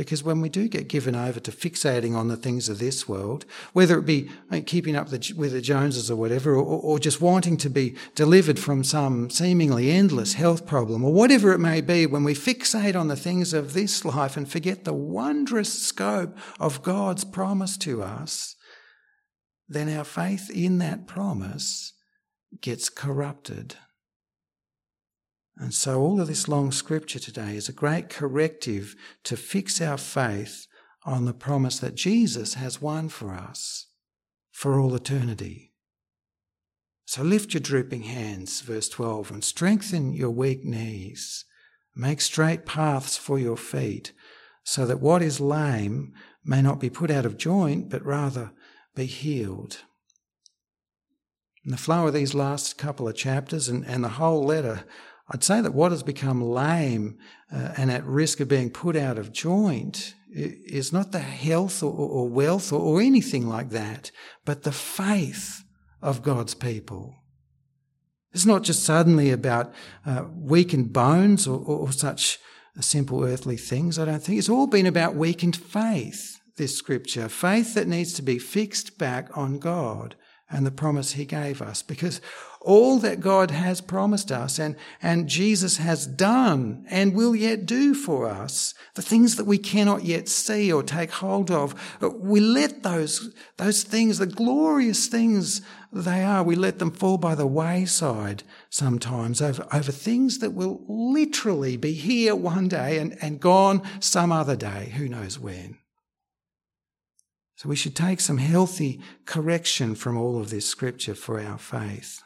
because 0.00 0.24
when 0.24 0.40
we 0.40 0.48
do 0.48 0.66
get 0.66 0.88
given 0.88 1.14
over 1.14 1.38
to 1.38 1.52
fixating 1.52 2.16
on 2.16 2.28
the 2.28 2.36
things 2.36 2.70
of 2.70 2.78
this 2.78 3.06
world, 3.06 3.44
whether 3.74 3.98
it 3.98 4.06
be 4.06 4.30
uh, 4.50 4.58
keeping 4.64 4.96
up 4.96 5.10
with 5.10 5.52
the 5.52 5.60
Joneses 5.60 6.10
or 6.10 6.16
whatever, 6.16 6.54
or, 6.54 6.80
or 6.80 6.98
just 6.98 7.20
wanting 7.20 7.58
to 7.58 7.68
be 7.68 7.94
delivered 8.14 8.58
from 8.58 8.82
some 8.82 9.28
seemingly 9.28 9.90
endless 9.90 10.32
health 10.32 10.64
problem, 10.64 11.04
or 11.04 11.12
whatever 11.12 11.52
it 11.52 11.58
may 11.58 11.82
be, 11.82 12.06
when 12.06 12.24
we 12.24 12.32
fixate 12.32 12.98
on 12.98 13.08
the 13.08 13.14
things 13.14 13.52
of 13.52 13.74
this 13.74 14.02
life 14.02 14.38
and 14.38 14.50
forget 14.50 14.84
the 14.84 14.94
wondrous 14.94 15.82
scope 15.82 16.34
of 16.58 16.82
God's 16.82 17.24
promise 17.24 17.76
to 17.76 18.02
us, 18.02 18.56
then 19.68 19.94
our 19.94 20.04
faith 20.04 20.48
in 20.48 20.78
that 20.78 21.06
promise 21.06 21.92
gets 22.62 22.88
corrupted. 22.88 23.76
And 25.60 25.74
so, 25.74 26.00
all 26.00 26.22
of 26.22 26.26
this 26.26 26.48
long 26.48 26.72
scripture 26.72 27.18
today 27.18 27.54
is 27.54 27.68
a 27.68 27.74
great 27.74 28.08
corrective 28.08 28.96
to 29.24 29.36
fix 29.36 29.78
our 29.82 29.98
faith 29.98 30.66
on 31.04 31.26
the 31.26 31.34
promise 31.34 31.78
that 31.80 31.94
Jesus 31.94 32.54
has 32.54 32.80
won 32.80 33.10
for 33.10 33.34
us 33.34 33.88
for 34.50 34.80
all 34.80 34.94
eternity. 34.94 35.74
So 37.04 37.22
lift 37.22 37.52
your 37.52 37.60
drooping 37.60 38.04
hands, 38.04 38.62
verse 38.62 38.88
12, 38.88 39.30
and 39.30 39.44
strengthen 39.44 40.14
your 40.14 40.30
weak 40.30 40.64
knees. 40.64 41.44
Make 41.94 42.22
straight 42.22 42.64
paths 42.64 43.18
for 43.18 43.38
your 43.38 43.58
feet, 43.58 44.12
so 44.64 44.86
that 44.86 45.00
what 45.00 45.20
is 45.20 45.40
lame 45.40 46.14
may 46.42 46.62
not 46.62 46.80
be 46.80 46.88
put 46.88 47.10
out 47.10 47.26
of 47.26 47.36
joint, 47.36 47.90
but 47.90 48.02
rather 48.02 48.52
be 48.94 49.04
healed. 49.04 49.80
In 51.66 51.70
the 51.70 51.76
flow 51.76 52.06
of 52.06 52.14
these 52.14 52.32
last 52.32 52.78
couple 52.78 53.06
of 53.06 53.14
chapters 53.14 53.68
and, 53.68 53.84
and 53.84 54.02
the 54.02 54.08
whole 54.10 54.42
letter, 54.42 54.84
I'd 55.30 55.44
say 55.44 55.60
that 55.60 55.74
what 55.74 55.92
has 55.92 56.02
become 56.02 56.42
lame 56.42 57.18
uh, 57.52 57.74
and 57.76 57.90
at 57.90 58.04
risk 58.04 58.40
of 58.40 58.48
being 58.48 58.70
put 58.70 58.96
out 58.96 59.16
of 59.16 59.32
joint 59.32 60.14
is 60.32 60.92
not 60.92 61.12
the 61.12 61.20
health 61.20 61.82
or, 61.82 61.92
or 61.92 62.28
wealth 62.28 62.72
or, 62.72 62.80
or 62.80 63.00
anything 63.00 63.48
like 63.48 63.70
that, 63.70 64.10
but 64.44 64.62
the 64.62 64.72
faith 64.72 65.64
of 66.02 66.22
God's 66.22 66.54
people. 66.54 67.16
It's 68.32 68.46
not 68.46 68.62
just 68.62 68.84
suddenly 68.84 69.30
about 69.30 69.72
uh, 70.06 70.24
weakened 70.32 70.92
bones 70.92 71.46
or, 71.46 71.58
or, 71.58 71.92
such 71.92 72.38
simple 72.80 73.24
earthly 73.24 73.56
things, 73.56 73.98
I 73.98 74.04
don't 74.04 74.22
think. 74.22 74.38
It's 74.38 74.48
all 74.48 74.68
been 74.68 74.86
about 74.86 75.16
weakened 75.16 75.56
faith, 75.56 76.38
this 76.56 76.76
scripture. 76.76 77.28
Faith 77.28 77.74
that 77.74 77.88
needs 77.88 78.14
to 78.14 78.22
be 78.22 78.38
fixed 78.38 78.98
back 78.98 79.36
on 79.36 79.58
God 79.58 80.14
and 80.48 80.64
the 80.64 80.70
promise 80.70 81.12
he 81.12 81.24
gave 81.24 81.60
us. 81.60 81.82
Because 81.82 82.20
all 82.60 82.98
that 82.98 83.20
God 83.20 83.50
has 83.50 83.80
promised 83.80 84.30
us 84.30 84.58
and, 84.58 84.76
and 85.02 85.28
Jesus 85.28 85.78
has 85.78 86.06
done 86.06 86.84
and 86.90 87.14
will 87.14 87.34
yet 87.34 87.64
do 87.64 87.94
for 87.94 88.28
us, 88.28 88.74
the 88.94 89.02
things 89.02 89.36
that 89.36 89.46
we 89.46 89.56
cannot 89.56 90.04
yet 90.04 90.28
see 90.28 90.70
or 90.70 90.82
take 90.82 91.10
hold 91.10 91.50
of, 91.50 91.74
we 92.00 92.38
let 92.38 92.82
those, 92.82 93.34
those 93.56 93.82
things, 93.82 94.18
the 94.18 94.26
glorious 94.26 95.06
things 95.06 95.62
they 95.90 96.22
are, 96.22 96.42
we 96.42 96.54
let 96.54 96.78
them 96.78 96.90
fall 96.90 97.16
by 97.16 97.34
the 97.34 97.46
wayside 97.46 98.42
sometimes 98.68 99.40
over, 99.40 99.66
over 99.72 99.90
things 99.90 100.38
that 100.40 100.52
will 100.52 100.84
literally 100.86 101.78
be 101.78 101.94
here 101.94 102.36
one 102.36 102.68
day 102.68 102.98
and, 102.98 103.16
and 103.22 103.40
gone 103.40 103.82
some 104.00 104.30
other 104.30 104.54
day, 104.54 104.92
who 104.96 105.08
knows 105.08 105.38
when. 105.38 105.78
So 107.56 107.68
we 107.68 107.76
should 107.76 107.96
take 107.96 108.20
some 108.20 108.38
healthy 108.38 109.00
correction 109.24 109.94
from 109.94 110.16
all 110.16 110.38
of 110.40 110.50
this 110.50 110.66
scripture 110.66 111.14
for 111.14 111.40
our 111.40 111.58
faith. 111.58 112.22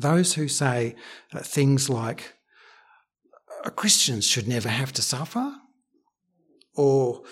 Those 0.00 0.34
who 0.34 0.48
say 0.48 0.94
things 1.36 1.90
like, 1.90 2.34
Christians 3.76 4.26
should 4.26 4.48
never 4.48 4.68
have 4.68 4.92
to 4.94 5.02
suffer, 5.02 5.54
or 6.74 7.22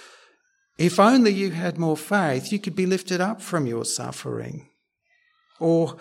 if 0.76 1.00
only 1.00 1.32
you 1.32 1.50
had 1.52 1.78
more 1.78 1.96
faith, 1.96 2.52
you 2.52 2.58
could 2.58 2.76
be 2.76 2.86
lifted 2.86 3.20
up 3.20 3.40
from 3.40 3.66
your 3.66 3.84
suffering, 3.84 4.68
or 5.58 5.96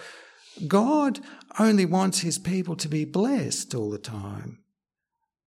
God 0.68 1.20
only 1.58 1.86
wants 1.86 2.20
his 2.20 2.38
people 2.38 2.76
to 2.76 2.90
be 2.90 3.06
blessed 3.06 3.74
all 3.74 3.90
the 3.90 3.98
time, 3.98 4.60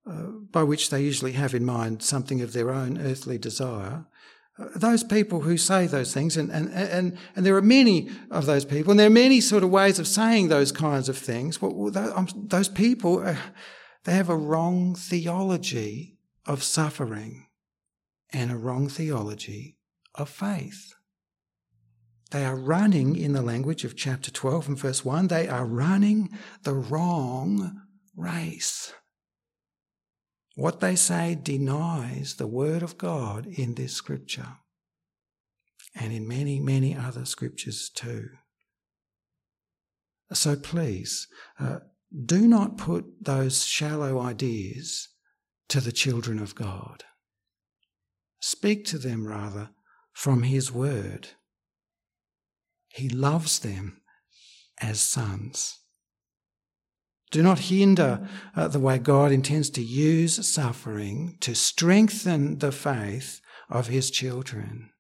uh, 0.07 0.29
by 0.51 0.63
which 0.63 0.89
they 0.89 1.03
usually 1.03 1.33
have 1.33 1.55
in 1.55 1.65
mind 1.65 2.03
something 2.03 2.41
of 2.41 2.53
their 2.53 2.71
own 2.71 2.99
earthly 2.99 3.37
desire 3.37 4.07
those 4.75 5.03
people 5.03 5.41
who 5.41 5.57
say 5.57 5.87
those 5.87 6.13
things, 6.13 6.37
and, 6.37 6.51
and, 6.51 6.71
and, 6.73 7.17
and 7.35 7.47
there 7.47 7.57
are 7.57 7.63
many 7.63 8.11
of 8.31 8.47
those 8.47 8.65
people, 8.65 8.91
and 8.91 9.01
there 9.01 9.07
are 9.07 9.11
many 9.11 9.41
sort 9.41 9.63
of 9.63 9.71
ways 9.71 9.99
of 9.99 10.07
saying 10.07 10.49
those 10.49 10.73
kinds 10.73 11.09
of 11.09 11.17
things. 11.17 11.61
Well, 11.61 11.97
um, 11.97 12.29
those 12.35 12.69
people, 12.69 13.21
uh, 13.27 13.37
they 14.05 14.13
have 14.13 14.29
a 14.29 14.37
wrong 14.37 14.95
theology 14.95 16.19
of 16.47 16.63
suffering 16.63 17.47
and 18.33 18.51
a 18.51 18.57
wrong 18.57 18.89
theology 18.89 19.79
of 20.15 20.29
faith. 20.29 20.95
They 22.31 22.45
are 22.45 22.57
running, 22.57 23.17
in 23.17 23.33
the 23.33 23.43
language 23.43 23.85
of 23.85 23.97
chapter 23.97 24.31
12 24.31 24.69
and 24.69 24.79
verse 24.79 25.05
1, 25.05 25.29
they 25.29 25.49
are 25.49 25.67
running 25.67 26.31
the 26.63 26.75
wrong 26.75 27.83
race. 28.17 28.93
What 30.61 30.81
they 30.81 30.95
say 30.95 31.39
denies 31.43 32.35
the 32.35 32.47
word 32.47 32.83
of 32.83 32.99
God 32.99 33.47
in 33.47 33.77
this 33.77 33.95
scripture 33.95 34.59
and 35.95 36.13
in 36.13 36.29
many, 36.29 36.61
many 36.61 36.95
other 36.95 37.25
scriptures 37.25 37.89
too. 37.89 38.29
So 40.35 40.57
please, 40.57 41.29
uh, 41.59 41.79
do 42.27 42.47
not 42.47 42.77
put 42.77 43.07
those 43.25 43.65
shallow 43.65 44.21
ideas 44.21 45.09
to 45.71 45.81
the 45.81 45.93
children 45.93 46.39
of 46.39 46.55
God. 46.55 47.05
Speak 48.39 48.85
to 48.89 48.99
them 48.99 49.27
rather 49.27 49.71
from 50.13 50.43
His 50.43 50.71
word. 50.71 51.29
He 52.89 53.09
loves 53.09 53.61
them 53.61 54.03
as 54.79 55.01
sons. 55.01 55.80
Do 57.31 57.43
not 57.43 57.61
hinder 57.61 58.29
uh, 58.57 58.69
the 58.69 58.81
way 58.81 58.99
God 58.99 59.31
intends 59.31 59.71
to 59.71 59.83
use 59.83 60.47
suffering 60.47 61.37
to 61.41 61.55
strengthen 61.55 62.59
the 62.59 62.73
faith 62.73 63.41
of 63.69 63.87
his 63.87 64.11
children 64.11 64.91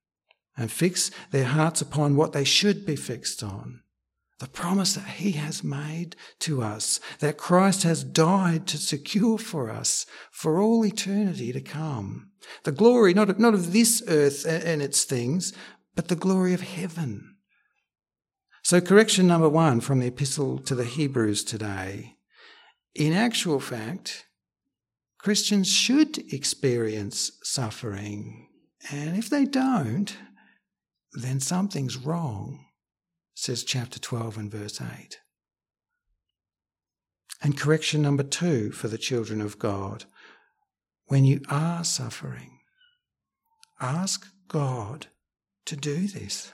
and 0.56 0.70
fix 0.70 1.10
their 1.32 1.44
hearts 1.44 1.80
upon 1.80 2.16
what 2.16 2.32
they 2.32 2.44
should 2.44 2.86
be 2.86 2.94
fixed 2.94 3.42
on. 3.42 3.80
The 4.38 4.46
promise 4.46 4.94
that 4.94 5.06
he 5.06 5.32
has 5.32 5.64
made 5.64 6.16
to 6.40 6.62
us, 6.62 7.00
that 7.18 7.36
Christ 7.36 7.82
has 7.82 8.04
died 8.04 8.66
to 8.68 8.78
secure 8.78 9.36
for 9.36 9.68
us 9.68 10.06
for 10.30 10.60
all 10.60 10.86
eternity 10.86 11.52
to 11.52 11.60
come. 11.60 12.30
The 12.62 12.72
glory, 12.72 13.12
not 13.12 13.28
of, 13.28 13.38
not 13.38 13.54
of 13.54 13.72
this 13.72 14.02
earth 14.06 14.46
and 14.46 14.80
its 14.80 15.04
things, 15.04 15.52
but 15.94 16.08
the 16.08 16.16
glory 16.16 16.54
of 16.54 16.62
heaven. 16.62 17.36
So 18.62 18.80
correction 18.80 19.26
number 19.26 19.48
one 19.48 19.80
from 19.80 19.98
the 19.98 20.06
epistle 20.06 20.58
to 20.60 20.74
the 20.74 20.84
Hebrews 20.84 21.44
today 21.44 22.16
in 22.94 23.12
actual 23.12 23.60
fact, 23.60 24.26
Christians 25.18 25.68
should 25.68 26.32
experience 26.32 27.32
suffering. 27.42 28.48
And 28.90 29.16
if 29.16 29.28
they 29.28 29.44
don't, 29.44 30.16
then 31.12 31.40
something's 31.40 31.96
wrong, 31.96 32.64
says 33.34 33.64
chapter 33.64 33.98
12 33.98 34.38
and 34.38 34.50
verse 34.50 34.80
8. 34.80 35.20
And 37.42 37.58
correction 37.58 38.02
number 38.02 38.22
two 38.22 38.70
for 38.70 38.88
the 38.88 38.98
children 38.98 39.40
of 39.40 39.58
God 39.58 40.04
when 41.06 41.24
you 41.24 41.40
are 41.48 41.82
suffering, 41.82 42.60
ask 43.80 44.26
God 44.46 45.08
to 45.66 45.74
do 45.74 46.06
this. 46.06 46.52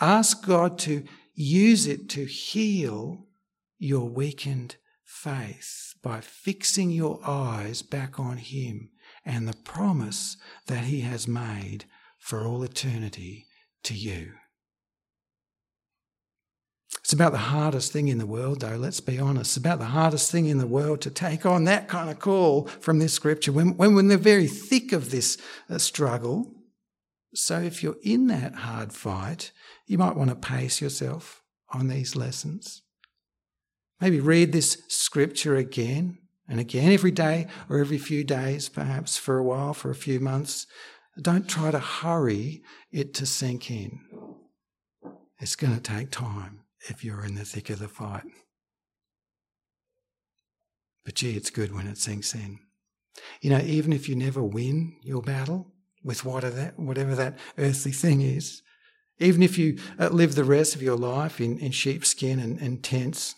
Ask 0.00 0.46
God 0.46 0.78
to 0.80 1.04
use 1.34 1.86
it 1.86 2.08
to 2.10 2.24
heal 2.24 3.26
your 3.78 4.08
weakened 4.08 4.76
faith 5.12 5.94
by 6.02 6.20
fixing 6.20 6.90
your 6.90 7.20
eyes 7.24 7.82
back 7.82 8.18
on 8.18 8.38
Him 8.38 8.90
and 9.24 9.46
the 9.46 9.56
promise 9.56 10.36
that 10.66 10.84
He 10.84 11.02
has 11.02 11.28
made 11.28 11.84
for 12.18 12.44
all 12.44 12.62
eternity 12.62 13.46
to 13.84 13.94
you. 13.94 14.32
It's 17.00 17.12
about 17.12 17.32
the 17.32 17.38
hardest 17.38 17.92
thing 17.92 18.08
in 18.08 18.18
the 18.18 18.26
world, 18.26 18.60
though, 18.60 18.76
let's 18.76 19.00
be 19.00 19.18
honest. 19.18 19.50
It's 19.50 19.56
about 19.58 19.78
the 19.78 19.86
hardest 19.86 20.32
thing 20.32 20.46
in 20.46 20.58
the 20.58 20.66
world 20.66 21.00
to 21.02 21.10
take 21.10 21.44
on 21.44 21.64
that 21.64 21.88
kind 21.88 22.10
of 22.10 22.18
call 22.18 22.66
from 22.66 22.98
this 22.98 23.12
scripture 23.12 23.52
when, 23.52 23.76
when 23.76 23.94
we're 23.94 24.00
in 24.00 24.08
the 24.08 24.16
very 24.16 24.46
thick 24.46 24.92
of 24.92 25.10
this 25.10 25.36
uh, 25.68 25.78
struggle. 25.78 26.52
So 27.34 27.60
if 27.60 27.82
you're 27.82 27.96
in 28.02 28.28
that 28.28 28.54
hard 28.54 28.92
fight, 28.92 29.52
you 29.86 29.98
might 29.98 30.16
want 30.16 30.30
to 30.30 30.36
pace 30.36 30.80
yourself 30.80 31.42
on 31.70 31.88
these 31.88 32.16
lessons. 32.16 32.82
Maybe 34.00 34.20
read 34.20 34.52
this 34.52 34.82
scripture 34.88 35.56
again 35.56 36.18
and 36.48 36.58
again 36.58 36.92
every 36.92 37.10
day 37.10 37.46
or 37.68 37.78
every 37.78 37.98
few 37.98 38.24
days, 38.24 38.68
perhaps 38.68 39.16
for 39.16 39.38
a 39.38 39.44
while, 39.44 39.74
for 39.74 39.90
a 39.90 39.94
few 39.94 40.20
months. 40.20 40.66
Don't 41.20 41.48
try 41.48 41.70
to 41.70 41.78
hurry 41.78 42.62
it 42.90 43.14
to 43.14 43.26
sink 43.26 43.70
in. 43.70 44.00
It's 45.38 45.56
going 45.56 45.74
to 45.74 45.80
take 45.80 46.10
time 46.10 46.60
if 46.88 47.04
you're 47.04 47.24
in 47.24 47.34
the 47.34 47.44
thick 47.44 47.70
of 47.70 47.78
the 47.78 47.88
fight. 47.88 48.24
But 51.04 51.14
gee, 51.14 51.36
it's 51.36 51.50
good 51.50 51.74
when 51.74 51.86
it 51.86 51.98
sinks 51.98 52.34
in. 52.34 52.60
You 53.40 53.50
know, 53.50 53.58
even 53.58 53.92
if 53.92 54.08
you 54.08 54.16
never 54.16 54.42
win 54.42 54.96
your 55.02 55.20
battle 55.20 55.72
with 56.02 56.24
whatever 56.24 57.14
that 57.14 57.38
earthly 57.58 57.92
thing 57.92 58.22
is, 58.22 58.62
even 59.18 59.42
if 59.42 59.58
you 59.58 59.78
uh, 59.98 60.08
live 60.08 60.34
the 60.34 60.44
rest 60.44 60.74
of 60.74 60.82
your 60.82 60.96
life 60.96 61.40
in, 61.40 61.58
in 61.58 61.70
sheepskin 61.70 62.38
and, 62.40 62.60
and 62.60 62.82
tents, 62.82 63.34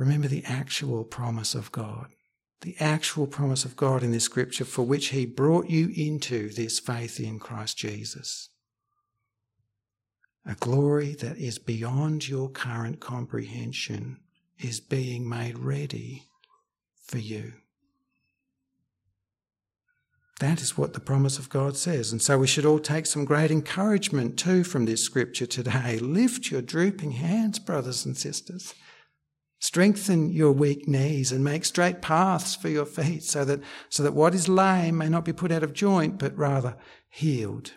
Remember 0.00 0.28
the 0.28 0.44
actual 0.46 1.04
promise 1.04 1.54
of 1.54 1.70
God, 1.72 2.06
the 2.62 2.74
actual 2.80 3.26
promise 3.26 3.66
of 3.66 3.76
God 3.76 4.02
in 4.02 4.12
this 4.12 4.24
scripture 4.24 4.64
for 4.64 4.82
which 4.82 5.08
He 5.08 5.26
brought 5.26 5.68
you 5.68 5.92
into 5.94 6.48
this 6.48 6.78
faith 6.78 7.20
in 7.20 7.38
Christ 7.38 7.76
Jesus. 7.76 8.48
A 10.46 10.54
glory 10.54 11.14
that 11.16 11.36
is 11.36 11.58
beyond 11.58 12.26
your 12.26 12.48
current 12.48 12.98
comprehension 12.98 14.20
is 14.58 14.80
being 14.80 15.28
made 15.28 15.58
ready 15.58 16.22
for 17.06 17.18
you. 17.18 17.52
That 20.38 20.62
is 20.62 20.78
what 20.78 20.94
the 20.94 21.00
promise 21.00 21.38
of 21.38 21.50
God 21.50 21.76
says. 21.76 22.10
And 22.10 22.22
so 22.22 22.38
we 22.38 22.46
should 22.46 22.64
all 22.64 22.78
take 22.78 23.04
some 23.04 23.26
great 23.26 23.50
encouragement 23.50 24.38
too 24.38 24.64
from 24.64 24.86
this 24.86 25.04
scripture 25.04 25.44
today. 25.44 25.98
Lift 26.00 26.50
your 26.50 26.62
drooping 26.62 27.12
hands, 27.12 27.58
brothers 27.58 28.06
and 28.06 28.16
sisters. 28.16 28.74
Strengthen 29.60 30.32
your 30.32 30.52
weak 30.52 30.88
knees 30.88 31.30
and 31.30 31.44
make 31.44 31.64
straight 31.64 32.00
paths 32.00 32.56
for 32.56 32.68
your 32.68 32.86
feet 32.86 33.22
so 33.22 33.44
that, 33.44 33.60
so 33.88 34.02
that 34.02 34.14
what 34.14 34.34
is 34.34 34.48
lame 34.48 34.96
may 34.96 35.08
not 35.08 35.24
be 35.24 35.32
put 35.32 35.52
out 35.52 35.62
of 35.62 35.72
joint, 35.72 36.18
but 36.18 36.36
rather 36.36 36.76
healed. 37.08 37.74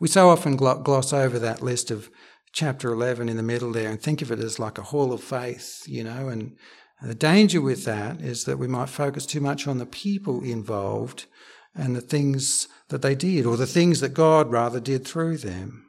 We 0.00 0.08
so 0.08 0.30
often 0.30 0.56
gloss 0.56 1.12
over 1.12 1.38
that 1.38 1.62
list 1.62 1.90
of 1.90 2.10
chapter 2.52 2.92
11 2.92 3.28
in 3.28 3.36
the 3.36 3.42
middle 3.42 3.72
there 3.72 3.90
and 3.90 4.00
think 4.00 4.22
of 4.22 4.32
it 4.32 4.38
as 4.38 4.58
like 4.58 4.78
a 4.78 4.82
hall 4.82 5.12
of 5.12 5.22
faith, 5.22 5.84
you 5.86 6.02
know, 6.02 6.28
and 6.28 6.56
the 7.02 7.14
danger 7.14 7.60
with 7.60 7.84
that 7.84 8.20
is 8.20 8.44
that 8.44 8.58
we 8.58 8.68
might 8.68 8.88
focus 8.88 9.26
too 9.26 9.40
much 9.40 9.66
on 9.66 9.78
the 9.78 9.86
people 9.86 10.42
involved 10.42 11.26
and 11.74 11.96
the 11.96 12.00
things 12.00 12.68
that 12.88 13.02
they 13.02 13.14
did, 13.14 13.44
or 13.44 13.56
the 13.56 13.66
things 13.66 14.00
that 14.00 14.14
God 14.14 14.50
rather 14.50 14.78
did 14.78 15.06
through 15.06 15.38
them. 15.38 15.86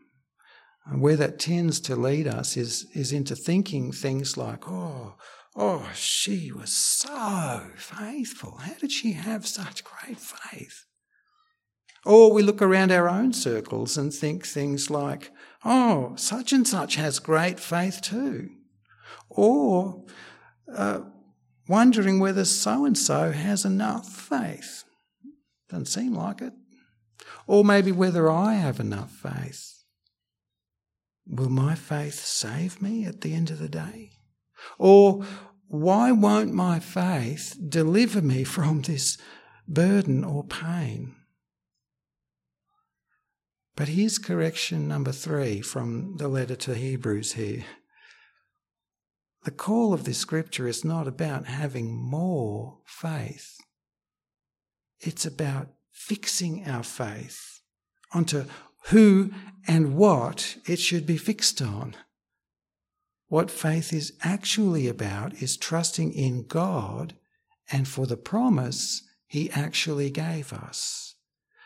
And 0.86 1.02
where 1.02 1.16
that 1.16 1.40
tends 1.40 1.80
to 1.82 1.96
lead 1.96 2.28
us 2.28 2.58
is, 2.58 2.88
is 2.94 3.14
into 3.14 3.36
thinking 3.36 3.92
things 3.92 4.36
like, 4.36 4.68
oh, 4.68 5.16
oh, 5.56 5.90
she 5.96 6.52
was 6.52 6.74
so 6.74 7.68
faithful. 7.78 8.58
How 8.58 8.74
did 8.74 8.92
she 8.92 9.14
have 9.14 9.48
such 9.48 9.84
great 9.84 10.20
faith? 10.20 10.86
Or 12.06 12.34
we 12.34 12.44
look 12.44 12.62
around 12.62 12.92
our 12.92 13.08
own 13.08 13.32
circles 13.32 13.98
and 13.98 14.14
think 14.14 14.46
things 14.46 14.90
like, 14.90 15.32
oh, 15.64 16.14
such 16.18 16.52
and 16.52 16.68
such 16.68 16.96
has 16.96 17.20
great 17.20 17.62
faith 17.62 18.02
too. 18.02 18.50
Or 19.30 20.04
uh, 20.74 21.00
wondering 21.70 22.20
whether 22.20 22.44
so 22.44 22.84
and 22.84 22.98
so 22.98 23.32
has 23.32 23.64
enough 23.64 24.10
faith. 24.10 24.84
Doesn't 25.70 25.86
seem 25.86 26.14
like 26.14 26.42
it. 26.42 26.54
Or 27.48 27.64
maybe 27.64 27.94
whether 27.94 28.30
I 28.30 28.56
have 28.56 28.82
enough 28.82 29.12
faith. 29.12 29.73
Will 31.26 31.50
my 31.50 31.76
faith 31.76 32.20
save 32.20 32.82
me 32.82 33.06
at 33.06 33.22
the 33.22 33.34
end 33.34 33.50
of 33.50 33.60
the 33.60 33.70
day? 33.70 34.12
Or 34.78 35.26
why 35.68 36.12
won't 36.12 36.54
my 36.54 36.80
faith 36.80 37.58
deliver 37.68 38.22
me 38.22 38.44
from 38.44 38.82
this 38.82 39.18
burden 39.68 40.24
or 40.24 40.44
pain? 40.44 41.16
But 43.76 43.88
here's 43.88 44.20
correction 44.20 44.88
number 44.88 45.12
three 45.12 45.62
from 45.62 46.18
the 46.18 46.28
letter 46.28 46.56
to 46.58 46.76
Hebrews 46.76 47.34
here. 47.34 47.66
The 49.46 49.52
call 49.52 49.94
of 49.94 50.04
this 50.04 50.20
scripture 50.20 50.68
is 50.68 50.86
not 50.86 51.08
about 51.08 51.48
having 51.48 51.96
more 51.96 52.80
faith. 52.86 53.58
It's 55.00 55.26
about 55.26 55.70
fixing 55.92 56.66
our 56.66 56.84
faith 56.84 57.62
onto 58.14 58.46
who 58.88 59.32
and 59.68 59.96
what 59.96 60.58
it 60.66 60.80
should 60.80 61.06
be 61.06 61.18
fixed 61.18 61.62
on. 61.62 61.96
What 63.28 63.50
faith 63.50 63.94
is 63.94 64.14
actually 64.22 64.88
about 64.88 65.34
is 65.42 65.58
trusting 65.58 66.14
in 66.14 66.46
God 66.46 67.16
and 67.72 67.88
for 67.88 68.06
the 68.06 68.18
promise 68.18 69.04
He 69.26 69.50
actually 69.52 70.10
gave 70.10 70.54
us. 70.54 71.16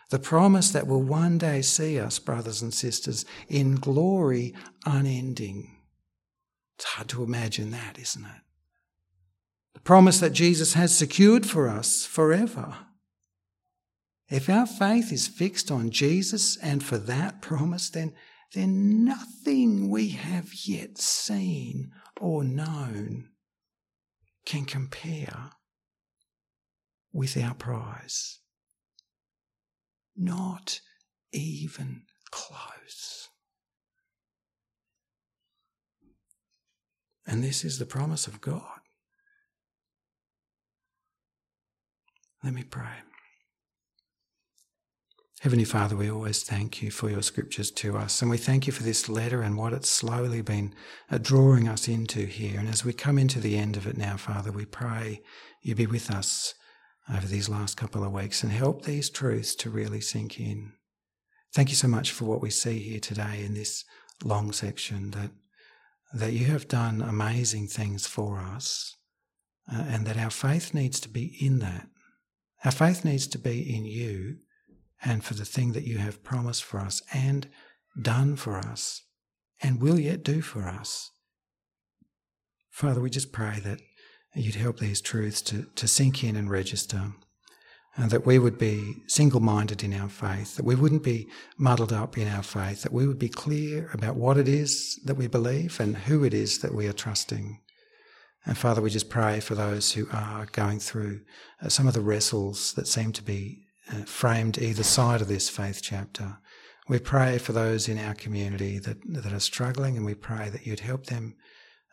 The 0.10 0.20
promise 0.20 0.70
that 0.72 0.88
will 0.88 1.02
one 1.02 1.38
day 1.38 1.62
see 1.62 2.00
us, 2.00 2.20
brothers 2.20 2.62
and 2.62 2.74
sisters, 2.74 3.26
in 3.50 3.76
glory 3.76 4.54
unending. 4.86 5.76
It's 6.78 6.86
hard 6.86 7.10
to 7.10 7.24
imagine 7.24 7.72
that, 7.72 8.00
isn't 8.00 8.24
it? 8.24 8.42
The 9.74 9.82
promise 9.82 10.20
that 10.22 10.32
Jesus 10.32 10.76
has 10.76 10.96
secured 10.96 11.46
for 11.46 11.68
us 11.68 12.06
forever. 12.06 12.76
If 14.30 14.50
our 14.50 14.66
faith 14.66 15.14
is 15.14 15.28
fixed 15.28 15.72
on 15.72 15.90
Jesus 15.90 16.58
and 16.58 16.84
for 16.84 16.98
that 16.98 17.42
promise, 17.42 17.90
then, 17.90 18.14
then 18.54 19.06
nothing 19.06 19.90
we 19.90 20.10
have 20.10 20.50
yet 20.66 20.98
seen 20.98 21.92
or 22.20 22.44
known 22.44 23.30
can 24.46 24.66
compare 24.66 25.52
with 27.14 27.38
our 27.42 27.54
prize. 27.54 28.40
Not 30.16 30.82
even 31.32 32.04
close. 32.32 33.30
And 37.26 37.44
this 37.44 37.64
is 37.64 37.80
the 37.80 37.86
promise 37.86 38.28
of 38.28 38.42
God. 38.42 38.80
Let 42.44 42.54
me 42.54 42.64
pray. 42.64 43.07
Heavenly 45.42 45.66
Father, 45.66 45.96
we 45.96 46.10
always 46.10 46.42
thank 46.42 46.82
you 46.82 46.90
for 46.90 47.12
your 47.12 47.22
scriptures 47.22 47.70
to 47.70 47.96
us, 47.96 48.24
and 48.24 48.32
we 48.32 48.38
thank 48.38 48.66
you 48.66 48.74
for 48.74 48.82
this 48.82 49.08
letter 49.08 49.44
and 49.44 49.56
what 49.56 49.72
it's 49.72 49.88
slowly 49.88 50.42
been 50.42 50.74
uh, 51.12 51.20
drawing 51.20 51.68
us 51.68 51.88
into 51.88 52.26
here. 52.26 52.60
And 52.60 52.68
as 52.68 52.84
we 52.84 52.92
come 52.92 53.20
into 53.20 53.40
the 53.40 53.56
end 53.56 53.78
of 53.78 53.86
it 53.86 53.98
now, 53.98 54.18
Father, 54.18 54.52
we 54.52 54.66
pray 54.66 55.22
you 55.62 55.76
be 55.76 55.86
with 55.86 56.10
us 56.10 56.56
over 57.14 57.28
these 57.28 57.50
last 57.50 57.78
couple 57.78 58.04
of 58.04 58.12
weeks 58.12 58.42
and 58.42 58.52
help 58.52 58.84
these 58.84 59.12
truths 59.12 59.54
to 59.58 59.70
really 59.70 60.02
sink 60.02 60.40
in. 60.40 60.72
Thank 61.54 61.70
you 61.70 61.76
so 61.76 61.88
much 61.88 62.12
for 62.12 62.26
what 62.26 62.42
we 62.42 62.50
see 62.50 62.80
here 62.80 63.00
today 63.00 63.44
in 63.46 63.54
this 63.54 63.86
long 64.24 64.52
section 64.52 65.12
that 65.12 65.30
that 66.14 66.34
you 66.34 66.46
have 66.46 66.68
done 66.68 67.02
amazing 67.02 67.68
things 67.68 68.08
for 68.08 68.40
us 68.40 68.96
uh, 69.72 69.84
and 69.90 70.08
that 70.08 70.18
our 70.18 70.32
faith 70.32 70.74
needs 70.74 71.00
to 71.02 71.10
be 71.10 71.38
in 71.40 71.60
that. 71.60 71.88
Our 72.66 72.72
faith 72.72 73.06
needs 73.06 73.28
to 73.28 73.38
be 73.38 73.76
in 73.76 73.86
you 73.86 74.38
and 75.04 75.24
for 75.24 75.34
the 75.34 75.46
thing 75.46 75.74
that 75.74 75.86
you 75.86 75.98
have 75.98 76.24
promised 76.24 76.64
for 76.64 76.80
us 76.80 77.02
and 77.14 77.48
done 78.00 78.36
for 78.36 78.58
us 78.58 79.04
and 79.62 79.82
will 79.82 80.00
yet 80.00 80.24
do 80.24 80.42
for 80.42 80.64
us. 80.64 81.12
Father, 82.70 83.02
we 83.02 83.10
just 83.10 83.32
pray 83.32 83.60
that 83.64 83.80
you'd 84.36 84.56
help 84.56 84.78
these 84.78 85.02
truths 85.02 85.42
to, 85.42 85.68
to 85.76 85.88
sink 85.88 86.24
in 86.24 86.36
and 86.36 86.50
register 86.50 87.14
and 87.96 88.12
that 88.12 88.26
we 88.26 88.38
would 88.38 88.60
be 88.60 88.96
single 89.08 89.40
minded 89.40 89.84
in 89.84 89.94
our 89.94 90.08
faith, 90.08 90.56
that 90.56 90.66
we 90.66 90.76
wouldn't 90.76 91.02
be 91.02 91.28
muddled 91.58 91.92
up 91.92 92.16
in 92.16 92.28
our 92.28 92.44
faith, 92.44 92.84
that 92.84 92.94
we 92.94 93.08
would 93.08 93.18
be 93.18 93.30
clear 93.30 93.90
about 93.94 94.16
what 94.16 94.38
it 94.38 94.48
is 94.48 95.00
that 95.06 95.18
we 95.18 95.26
believe 95.26 95.80
and 95.80 95.98
who 95.98 96.24
it 96.24 96.34
is 96.34 96.60
that 96.60 96.76
we 96.76 96.88
are 96.88 96.94
trusting. 96.94 97.60
And 98.46 98.56
Father, 98.56 98.82
we 98.82 98.92
just 98.92 99.10
pray 99.10 99.40
for 99.40 99.56
those 99.56 99.94
who 99.94 100.08
are 100.12 100.46
going 100.52 100.80
through 100.80 101.22
uh, 101.62 101.70
some 101.70 101.88
of 101.88 101.96
the 101.96 102.02
wrestles 102.02 102.74
that 102.74 102.88
seem 102.88 103.12
to 103.14 103.24
be 103.24 103.67
framed 104.06 104.58
either 104.58 104.84
side 104.84 105.22
of 105.22 105.28
this 105.28 105.50
faith 105.50 105.82
chapter. 105.82 106.38
We 106.90 107.00
pray 107.00 107.38
for 107.38 107.52
those 107.52 107.90
in 107.90 107.98
our 107.98 108.14
community 108.14 108.80
that, 108.80 108.98
that 109.06 109.34
are 109.34 109.40
struggling, 109.40 109.98
and 109.98 110.06
we 110.06 110.16
pray 110.16 110.50
that 110.50 110.66
you'd 110.66 110.80
help 110.80 111.08
them 111.08 111.36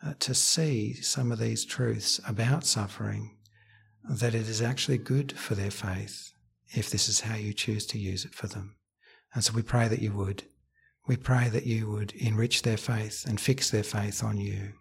uh, 0.05 0.13
to 0.19 0.33
see 0.33 0.93
some 0.93 1.31
of 1.31 1.39
these 1.39 1.65
truths 1.65 2.19
about 2.27 2.65
suffering 2.65 3.37
that 4.07 4.35
it 4.35 4.47
is 4.47 4.61
actually 4.61 4.97
good 4.97 5.31
for 5.33 5.55
their 5.55 5.71
faith 5.71 6.31
if 6.73 6.89
this 6.89 7.07
is 7.09 7.21
how 7.21 7.35
you 7.35 7.53
choose 7.53 7.85
to 7.87 7.97
use 7.97 8.25
it 8.25 8.33
for 8.33 8.47
them. 8.47 8.75
And 9.33 9.43
so 9.43 9.53
we 9.53 9.61
pray 9.61 9.87
that 9.87 10.01
you 10.01 10.11
would. 10.13 10.43
We 11.07 11.17
pray 11.17 11.49
that 11.49 11.65
you 11.65 11.89
would 11.91 12.13
enrich 12.13 12.61
their 12.61 12.77
faith 12.77 13.25
and 13.27 13.39
fix 13.39 13.69
their 13.69 13.83
faith 13.83 14.23
on 14.23 14.37
you. 14.37 14.73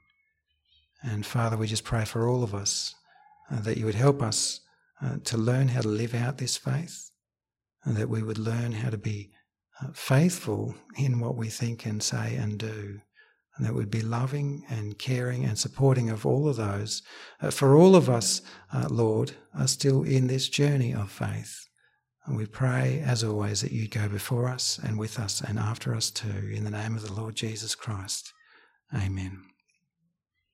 And 1.03 1.27
Father, 1.27 1.57
we 1.57 1.67
just 1.67 1.85
pray 1.85 2.05
for 2.05 2.29
all 2.29 2.43
of 2.43 2.55
us 2.55 2.95
uh, 3.51 3.61
that 3.61 3.77
you 3.77 3.85
would 3.85 3.95
help 3.95 4.23
us 4.23 4.61
uh, 5.03 5.17
to 5.25 5.37
learn 5.37 5.69
how 5.69 5.81
to 5.81 5.89
live 5.89 6.15
out 6.15 6.39
this 6.39 6.57
faith 6.57 7.11
and 7.85 7.97
that 7.97 8.09
we 8.09 8.23
would 8.23 8.39
learn 8.39 8.73
how 8.73 8.91
to 8.91 8.99
be 8.99 9.31
uh, 9.83 9.89
faithful 9.93 10.75
in 10.97 11.21
what 11.21 11.37
we 11.37 11.49
think 11.49 11.85
and 11.87 12.03
say 12.03 12.37
and 12.37 12.59
do 12.59 13.01
and 13.57 13.67
that 13.67 13.75
we'd 13.75 13.91
be 13.91 14.03
loving 14.03 14.65
and 14.69 14.99
caring 14.99 15.45
and 15.45 15.59
supporting 15.59 16.11
of 16.11 16.27
all 16.27 16.49
of 16.49 16.57
those. 16.57 17.03
Uh, 17.41 17.51
for 17.51 17.77
all 17.77 17.95
of 17.95 18.11
us, 18.11 18.43
uh, 18.73 18.89
Lord, 18.91 19.33
are 19.57 19.69
still 19.69 20.03
in 20.03 20.27
this 20.27 20.49
journey 20.49 20.93
of 20.93 21.11
faith. 21.11 21.69
And 22.27 22.37
we 22.37 22.47
pray, 22.47 23.03
as 23.05 23.23
always, 23.23 23.61
that 23.61 23.73
you 23.73 23.87
go 23.87 24.09
before 24.09 24.49
us 24.49 24.81
and 24.83 24.99
with 24.99 25.19
us 25.19 25.41
and 25.41 25.59
after 25.59 25.95
us 25.95 26.11
too. 26.11 26.51
In 26.53 26.65
the 26.65 26.71
name 26.71 26.97
of 26.97 27.07
the 27.07 27.13
Lord 27.13 27.37
Jesus 27.37 27.75
Christ. 27.75 28.33
Amen. 28.95 29.54